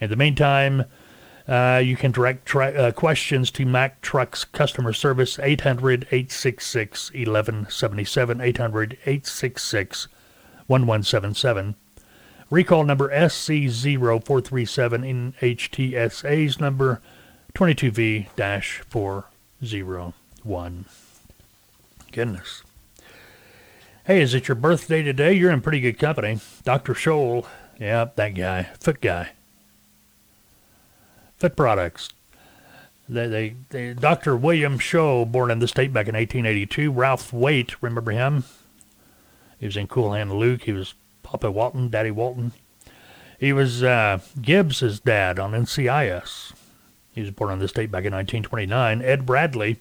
In 0.00 0.10
the 0.10 0.16
meantime, 0.16 0.84
uh, 1.48 1.80
you 1.84 1.96
can 1.96 2.10
direct 2.10 2.46
tra- 2.46 2.72
uh, 2.72 2.92
questions 2.92 3.50
to 3.52 3.64
Mack 3.64 4.00
Trucks 4.00 4.44
customer 4.44 4.92
service 4.92 5.38
800 5.38 6.02
866 6.10 7.12
1177 7.12 8.40
800 8.40 8.92
866 9.06 10.08
1177. 10.66 11.76
Recall 12.50 12.84
number 12.84 13.08
SC0437 13.10 15.34
NHTSA's 15.34 16.60
number 16.60 17.00
22V 17.54 18.28
401. 18.88 20.84
Goodness. 22.12 22.62
Hey, 24.04 24.20
is 24.20 24.34
it 24.34 24.46
your 24.46 24.54
birthday 24.54 25.02
today? 25.02 25.32
You're 25.32 25.50
in 25.50 25.60
pretty 25.60 25.80
good 25.80 25.98
company. 25.98 26.38
Dr. 26.64 26.94
Scholl. 26.94 27.46
Yep, 27.80 28.14
that 28.16 28.34
guy. 28.34 28.68
Foot 28.78 29.00
guy. 29.00 29.30
Fit 31.38 31.56
Products. 31.56 32.10
They, 33.08 33.28
they, 33.28 33.56
they, 33.70 33.94
Dr. 33.94 34.36
William 34.36 34.78
Scholl, 34.78 35.30
born 35.30 35.50
in 35.50 35.60
the 35.60 35.68
state 35.68 35.92
back 35.92 36.08
in 36.08 36.14
1882. 36.14 36.90
Ralph 36.90 37.32
Waite, 37.32 37.80
remember 37.80 38.10
him? 38.10 38.44
He 39.58 39.66
was 39.66 39.76
in 39.76 39.86
Cool 39.86 40.12
Hand 40.12 40.32
Luke. 40.32 40.62
He 40.62 40.72
was 40.72 40.94
Papa 41.22 41.50
Walton, 41.50 41.88
Daddy 41.88 42.10
Walton. 42.10 42.52
He 43.38 43.52
was 43.52 43.82
uh, 43.82 44.18
Gibbs's 44.40 45.00
dad 45.00 45.38
on 45.38 45.52
NCIS. 45.52 46.52
He 47.12 47.20
was 47.20 47.30
born 47.30 47.50
on 47.50 47.58
the 47.58 47.68
state 47.68 47.90
back 47.90 48.04
in 48.04 48.12
1929. 48.12 49.02
Ed 49.02 49.24
Bradley, 49.24 49.78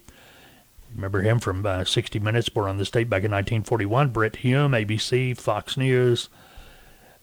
remember 0.93 1.21
him 1.21 1.39
from 1.39 1.65
uh, 1.65 1.83
60 1.83 2.19
Minutes, 2.19 2.49
born 2.49 2.69
on 2.69 2.77
the 2.77 2.85
state 2.85 3.09
back 3.09 3.23
in 3.23 3.31
1941. 3.31 4.09
Brit 4.09 4.37
Hume, 4.37 4.71
ABC, 4.71 5.37
Fox 5.37 5.77
News, 5.77 6.29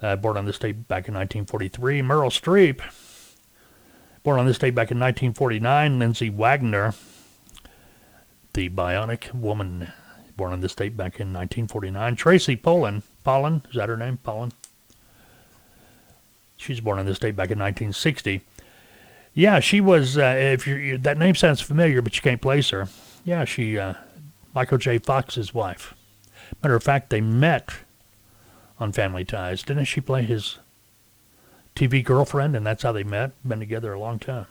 uh, 0.01 0.17
born 0.17 0.37
on 0.37 0.47
the 0.47 0.53
state 0.53 0.89
back 0.89 1.09
in 1.09 1.15
1943. 1.15 2.01
Meryl 2.01 2.31
Streep, 2.31 2.81
Born 4.23 4.39
on 4.39 4.47
this 4.47 4.59
date 4.59 4.75
back 4.75 4.91
in 4.91 5.01
1949, 5.01 5.99
Lindsay 5.99 6.31
Wagner, 6.31 6.95
the 8.53 8.69
bionic 8.69 9.35
woman, 9.35 9.93
born 10.37 10.53
on 10.53 10.61
this 10.61 10.75
date 10.75 10.97
back 10.97 11.19
in 11.19 11.33
1949. 11.33 12.15
Tracy 12.15 12.57
Pollan, 12.57 13.03
Pollan, 13.27 13.69
is 13.69 13.75
that 13.75 13.89
her 13.89 13.97
name? 13.97 14.19
Pollan? 14.25 14.53
She's 16.57 16.81
born 16.81 17.01
on 17.01 17.07
this 17.07 17.19
date 17.19 17.35
back 17.35 17.51
in 17.51 17.59
1960. 17.59 18.43
Yeah, 19.35 19.59
she 19.59 19.81
was. 19.81 20.17
Uh, 20.17 20.37
if 20.39 20.67
you 20.67 20.99
that 20.99 21.19
name 21.19 21.35
sounds 21.35 21.61
familiar, 21.61 22.03
but 22.03 22.15
you 22.15 22.23
can't 22.23 22.41
place 22.41 22.71
her. 22.71 22.89
Yeah, 23.25 23.45
she, 23.45 23.79
uh, 23.79 23.95
Michael 24.55 24.79
J. 24.79 24.99
Fox's 24.99 25.53
wife. 25.53 25.95
Matter 26.63 26.77
of 26.77 26.83
fact, 26.85 27.11
they 27.11 27.21
met 27.21 27.71
on 28.79 28.93
Family 28.93 29.25
Ties. 29.25 29.63
Didn't 29.63 29.87
she 29.87 30.01
play 30.01 30.23
his 30.23 30.59
TV 31.75 32.05
girlfriend, 32.05 32.55
and 32.57 32.67
that's 32.67 32.83
how 32.83 32.93
they 32.93 33.05
met. 33.05 33.33
Been 33.47 33.61
together 33.61 33.93
a 33.93 34.01
long 34.01 34.19
time. 34.19 34.47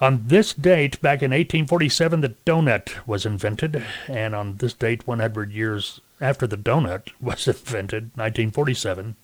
On 0.00 0.24
this 0.26 0.52
date, 0.52 1.00
back 1.00 1.22
in 1.22 1.30
1847, 1.30 2.22
the 2.22 2.34
donut 2.44 3.06
was 3.06 3.24
invented, 3.24 3.84
and 4.08 4.34
on 4.34 4.56
this 4.56 4.74
date, 4.74 5.06
100 5.06 5.52
years 5.52 6.00
after 6.20 6.46
the 6.46 6.56
donut 6.56 7.10
was 7.20 7.46
invented, 7.46 8.04
1947, 8.16 9.16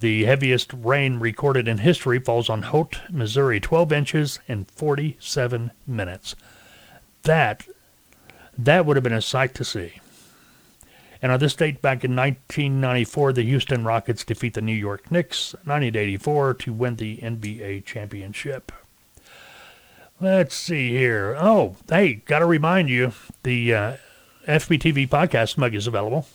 the 0.00 0.24
heaviest 0.24 0.72
rain 0.72 1.18
recorded 1.18 1.68
in 1.68 1.78
history 1.78 2.18
falls 2.18 2.50
on 2.50 2.62
Holt, 2.62 3.00
Missouri, 3.10 3.60
12 3.60 3.92
inches 3.92 4.40
in 4.48 4.64
47 4.64 5.70
minutes. 5.86 6.34
That 7.22 7.64
that 8.58 8.84
would 8.84 8.96
have 8.96 9.04
been 9.04 9.12
a 9.12 9.22
sight 9.22 9.54
to 9.54 9.64
see. 9.64 10.00
And 11.22 11.30
on 11.30 11.38
this 11.38 11.54
date, 11.54 11.80
back 11.80 12.02
in 12.02 12.16
1994, 12.16 13.32
the 13.32 13.42
Houston 13.42 13.84
Rockets 13.84 14.24
defeat 14.24 14.54
the 14.54 14.60
New 14.60 14.74
York 14.74 15.08
Knicks 15.08 15.54
1984 15.54 16.54
to 16.54 16.72
win 16.72 16.96
the 16.96 17.18
NBA 17.18 17.84
championship. 17.84 18.72
Let's 20.20 20.56
see 20.56 20.90
here. 20.90 21.36
Oh, 21.38 21.76
hey, 21.88 22.14
got 22.14 22.40
to 22.40 22.46
remind 22.46 22.88
you 22.88 23.12
the 23.44 23.72
uh, 23.72 23.96
FBTV 24.48 25.08
podcast 25.08 25.56
mug 25.56 25.76
is 25.76 25.86
available. 25.86 26.26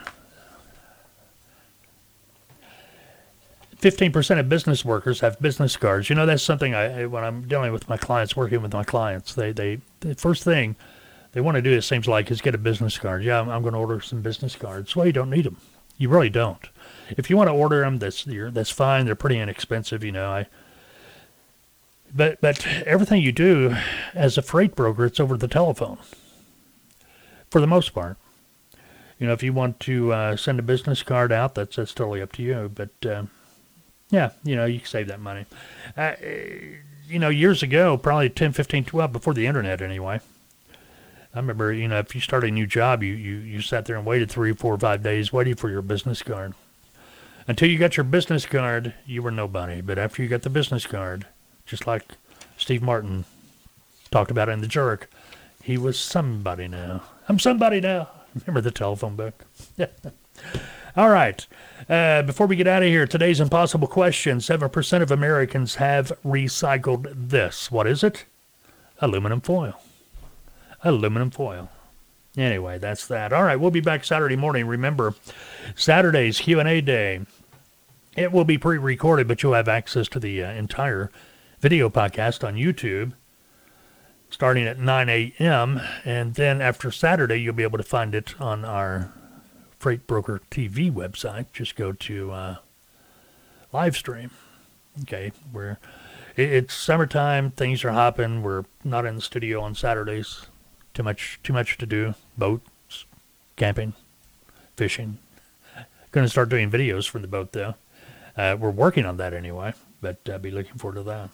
15% 3.80 4.38
of 4.38 4.48
business 4.48 4.84
workers 4.84 5.20
have 5.20 5.38
business 5.40 5.76
cards. 5.76 6.08
You 6.08 6.16
know, 6.16 6.26
that's 6.26 6.42
something 6.42 6.74
I, 6.74 7.06
when 7.06 7.22
I'm 7.22 7.46
dealing 7.46 7.72
with 7.72 7.88
my 7.88 7.96
clients, 7.96 8.34
working 8.34 8.62
with 8.62 8.72
my 8.72 8.84
clients, 8.84 9.34
they, 9.34 9.52
they, 9.52 9.80
the 10.00 10.14
first 10.14 10.44
thing 10.44 10.76
they 11.32 11.40
want 11.42 11.56
to 11.56 11.62
do, 11.62 11.72
it 11.72 11.82
seems 11.82 12.08
like, 12.08 12.30
is 12.30 12.40
get 12.40 12.54
a 12.54 12.58
business 12.58 12.98
card. 12.98 13.22
Yeah, 13.22 13.40
I'm, 13.40 13.50
I'm 13.50 13.62
going 13.62 13.74
to 13.74 13.78
order 13.78 14.00
some 14.00 14.22
business 14.22 14.56
cards. 14.56 14.96
Well, 14.96 15.06
you 15.06 15.12
don't 15.12 15.30
need 15.30 15.44
them. 15.44 15.58
You 15.98 16.08
really 16.08 16.30
don't. 16.30 16.66
If 17.10 17.28
you 17.28 17.36
want 17.36 17.48
to 17.48 17.54
order 17.54 17.80
them, 17.80 17.98
that's, 17.98 18.24
that's 18.24 18.70
fine. 18.70 19.04
They're 19.04 19.14
pretty 19.14 19.38
inexpensive, 19.38 20.02
you 20.02 20.12
know. 20.12 20.30
I, 20.30 20.46
but, 22.14 22.40
but 22.40 22.66
everything 22.86 23.20
you 23.20 23.32
do 23.32 23.76
as 24.14 24.38
a 24.38 24.42
freight 24.42 24.74
broker, 24.74 25.04
it's 25.04 25.20
over 25.20 25.36
the 25.36 25.48
telephone 25.48 25.98
for 27.50 27.60
the 27.60 27.66
most 27.66 27.92
part. 27.92 28.16
You 29.18 29.26
know, 29.26 29.32
if 29.32 29.42
you 29.42 29.52
want 29.52 29.80
to 29.80 30.12
uh, 30.12 30.36
send 30.36 30.58
a 30.58 30.62
business 30.62 31.02
card 31.02 31.32
out, 31.32 31.54
that's, 31.54 31.76
that's 31.76 31.92
totally 31.92 32.22
up 32.22 32.32
to 32.32 32.42
you. 32.42 32.70
But, 32.74 33.06
uh, 33.06 33.24
yeah, 34.10 34.30
you 34.44 34.56
know, 34.56 34.64
you 34.66 34.78
can 34.78 34.88
save 34.88 35.08
that 35.08 35.20
money. 35.20 35.46
Uh, 35.96 36.12
you 37.08 37.18
know, 37.18 37.28
years 37.28 37.62
ago, 37.62 37.96
probably 37.96 38.30
10, 38.30 38.52
15, 38.52 38.84
12, 38.84 39.12
before 39.12 39.34
the 39.34 39.46
internet 39.46 39.80
anyway. 39.80 40.20
I 41.34 41.38
remember, 41.38 41.72
you 41.72 41.86
know, 41.86 41.98
if 41.98 42.14
you 42.14 42.20
started 42.20 42.48
a 42.48 42.52
new 42.52 42.66
job, 42.66 43.02
you, 43.02 43.12
you, 43.12 43.36
you 43.36 43.60
sat 43.60 43.84
there 43.84 43.96
and 43.96 44.06
waited 44.06 44.30
three, 44.30 44.52
four, 44.54 44.78
five 44.78 45.02
days 45.02 45.32
waiting 45.32 45.54
for 45.54 45.68
your 45.68 45.82
business 45.82 46.22
card. 46.22 46.54
Until 47.46 47.68
you 47.68 47.78
got 47.78 47.96
your 47.96 48.04
business 48.04 48.46
card, 48.46 48.94
you 49.04 49.22
were 49.22 49.30
nobody. 49.30 49.80
But 49.80 49.98
after 49.98 50.22
you 50.22 50.28
got 50.28 50.42
the 50.42 50.50
business 50.50 50.86
card, 50.86 51.26
just 51.66 51.86
like 51.86 52.04
Steve 52.56 52.82
Martin 52.82 53.24
talked 54.10 54.30
about 54.30 54.48
in 54.48 54.60
The 54.60 54.66
Jerk, 54.66 55.10
he 55.62 55.76
was 55.76 55.98
somebody 55.98 56.68
now. 56.68 57.02
I'm 57.28 57.38
somebody 57.38 57.80
now. 57.80 58.08
Remember 58.34 58.60
the 58.60 58.70
telephone 58.70 59.16
book? 59.16 59.44
All 60.96 61.10
right. 61.10 61.46
Uh, 61.90 62.22
before 62.22 62.46
we 62.46 62.56
get 62.56 62.66
out 62.66 62.82
of 62.82 62.88
here, 62.88 63.06
today's 63.06 63.38
impossible 63.38 63.86
question 63.86 64.38
7% 64.38 65.02
of 65.02 65.10
Americans 65.10 65.74
have 65.74 66.10
recycled 66.24 67.12
this. 67.14 67.70
What 67.70 67.86
is 67.86 68.02
it? 68.02 68.24
Aluminum 69.02 69.42
foil. 69.42 69.82
Aluminum 70.82 71.30
foil. 71.30 71.70
Anyway, 72.34 72.78
that's 72.78 73.06
that. 73.08 73.32
All 73.34 73.42
right, 73.42 73.56
we'll 73.56 73.70
be 73.70 73.80
back 73.80 74.04
Saturday 74.04 74.36
morning. 74.36 74.66
Remember, 74.66 75.14
Saturday's 75.74 76.40
Q&A 76.40 76.80
day. 76.80 77.20
It 78.16 78.32
will 78.32 78.44
be 78.44 78.56
pre-recorded, 78.56 79.28
but 79.28 79.42
you'll 79.42 79.52
have 79.52 79.68
access 79.68 80.08
to 80.08 80.18
the 80.18 80.42
uh, 80.42 80.50
entire 80.52 81.10
video 81.60 81.90
podcast 81.90 82.46
on 82.46 82.54
YouTube 82.54 83.12
starting 84.30 84.66
at 84.66 84.78
9 84.78 85.08
a.m. 85.10 85.80
And 86.06 86.34
then 86.34 86.62
after 86.62 86.90
Saturday, 86.90 87.36
you'll 87.36 87.54
be 87.54 87.62
able 87.62 87.78
to 87.78 87.84
find 87.84 88.14
it 88.14 88.38
on 88.40 88.64
our 88.64 89.12
Freight 89.78 90.06
Broker 90.06 90.40
TV 90.50 90.92
website. 90.92 91.46
Just 91.52 91.76
go 91.76 91.92
to 91.92 92.32
uh, 92.32 92.56
live 93.72 93.96
stream. 93.96 94.30
Okay, 95.02 95.32
where 95.52 95.78
it's 96.36 96.74
summertime, 96.74 97.50
things 97.50 97.84
are 97.84 97.92
hopping. 97.92 98.42
We're 98.42 98.64
not 98.84 99.04
in 99.04 99.16
the 99.16 99.20
studio 99.20 99.60
on 99.60 99.74
Saturdays. 99.74 100.46
Too 100.94 101.02
much, 101.02 101.38
too 101.42 101.52
much 101.52 101.76
to 101.78 101.86
do. 101.86 102.14
Boats, 102.38 103.04
camping, 103.56 103.92
fishing. 104.76 105.18
Going 106.12 106.24
to 106.24 106.30
start 106.30 106.48
doing 106.48 106.70
videos 106.70 107.08
from 107.08 107.22
the 107.22 107.28
boat 107.28 107.52
though. 107.52 107.74
Uh, 108.36 108.56
we're 108.58 108.70
working 108.70 109.04
on 109.04 109.16
that 109.18 109.34
anyway, 109.34 109.74
but 110.00 110.26
uh, 110.28 110.38
be 110.38 110.50
looking 110.50 110.76
forward 110.78 110.96
to 110.96 111.02
that. 111.02 111.30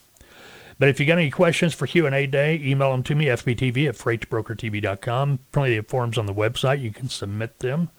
But 0.78 0.88
if 0.88 0.98
you 0.98 1.06
got 1.06 1.18
any 1.18 1.30
questions 1.30 1.74
for 1.74 1.86
Q&A 1.86 2.26
day, 2.26 2.60
email 2.62 2.90
them 2.90 3.02
to 3.04 3.14
me, 3.14 3.26
fbtv 3.26 3.88
at 3.88 3.96
freightbrokertv.com. 3.96 5.38
Plenty 5.52 5.76
of 5.76 5.86
forms 5.86 6.18
on 6.18 6.26
the 6.26 6.34
website. 6.34 6.80
You 6.80 6.90
can 6.90 7.08
submit 7.08 7.60
them. 7.60 7.90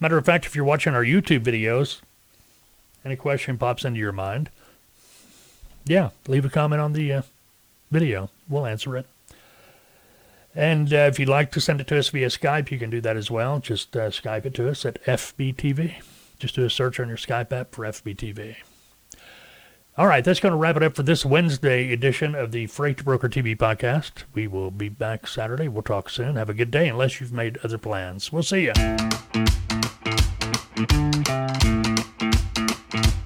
Matter 0.00 0.16
of 0.16 0.24
fact, 0.24 0.46
if 0.46 0.56
you're 0.56 0.64
watching 0.64 0.94
our 0.94 1.04
YouTube 1.04 1.44
videos, 1.44 2.00
any 3.04 3.16
question 3.16 3.58
pops 3.58 3.84
into 3.84 4.00
your 4.00 4.12
mind, 4.12 4.50
yeah, 5.84 6.10
leave 6.26 6.44
a 6.44 6.50
comment 6.50 6.80
on 6.80 6.94
the 6.94 7.12
uh, 7.12 7.22
video. 7.90 8.30
We'll 8.48 8.66
answer 8.66 8.96
it. 8.96 9.06
And 10.54 10.92
uh, 10.92 11.08
if 11.08 11.18
you'd 11.18 11.28
like 11.28 11.52
to 11.52 11.60
send 11.60 11.80
it 11.80 11.86
to 11.88 11.98
us 11.98 12.08
via 12.08 12.26
Skype, 12.26 12.70
you 12.70 12.78
can 12.78 12.90
do 12.90 13.00
that 13.02 13.16
as 13.16 13.30
well. 13.30 13.60
Just 13.60 13.96
uh, 13.96 14.10
Skype 14.10 14.46
it 14.46 14.54
to 14.54 14.68
us 14.68 14.84
at 14.84 15.02
FBTV. 15.04 16.02
Just 16.38 16.54
do 16.54 16.64
a 16.64 16.70
search 16.70 16.98
on 16.98 17.08
your 17.08 17.16
Skype 17.16 17.52
app 17.52 17.72
for 17.72 17.84
FBTV. 17.84 18.56
All 19.98 20.06
right, 20.06 20.24
that's 20.24 20.40
going 20.40 20.52
to 20.52 20.56
wrap 20.56 20.76
it 20.76 20.82
up 20.82 20.94
for 20.96 21.02
this 21.02 21.26
Wednesday 21.26 21.92
edition 21.92 22.34
of 22.34 22.52
the 22.52 22.66
Freight 22.68 23.04
Broker 23.04 23.28
TV 23.28 23.56
podcast. 23.56 24.24
We 24.32 24.46
will 24.46 24.70
be 24.70 24.88
back 24.88 25.26
Saturday. 25.26 25.68
We'll 25.68 25.82
talk 25.82 26.08
soon. 26.08 26.36
Have 26.36 26.48
a 26.48 26.54
good 26.54 26.70
day, 26.70 26.88
unless 26.88 27.20
you've 27.20 27.32
made 27.32 27.58
other 27.62 27.78
plans. 27.78 28.32
We'll 28.32 28.42
see 28.42 28.62
you. 28.62 28.72
You. 29.34 29.44
Thank 30.76 31.28
you. 32.94 33.19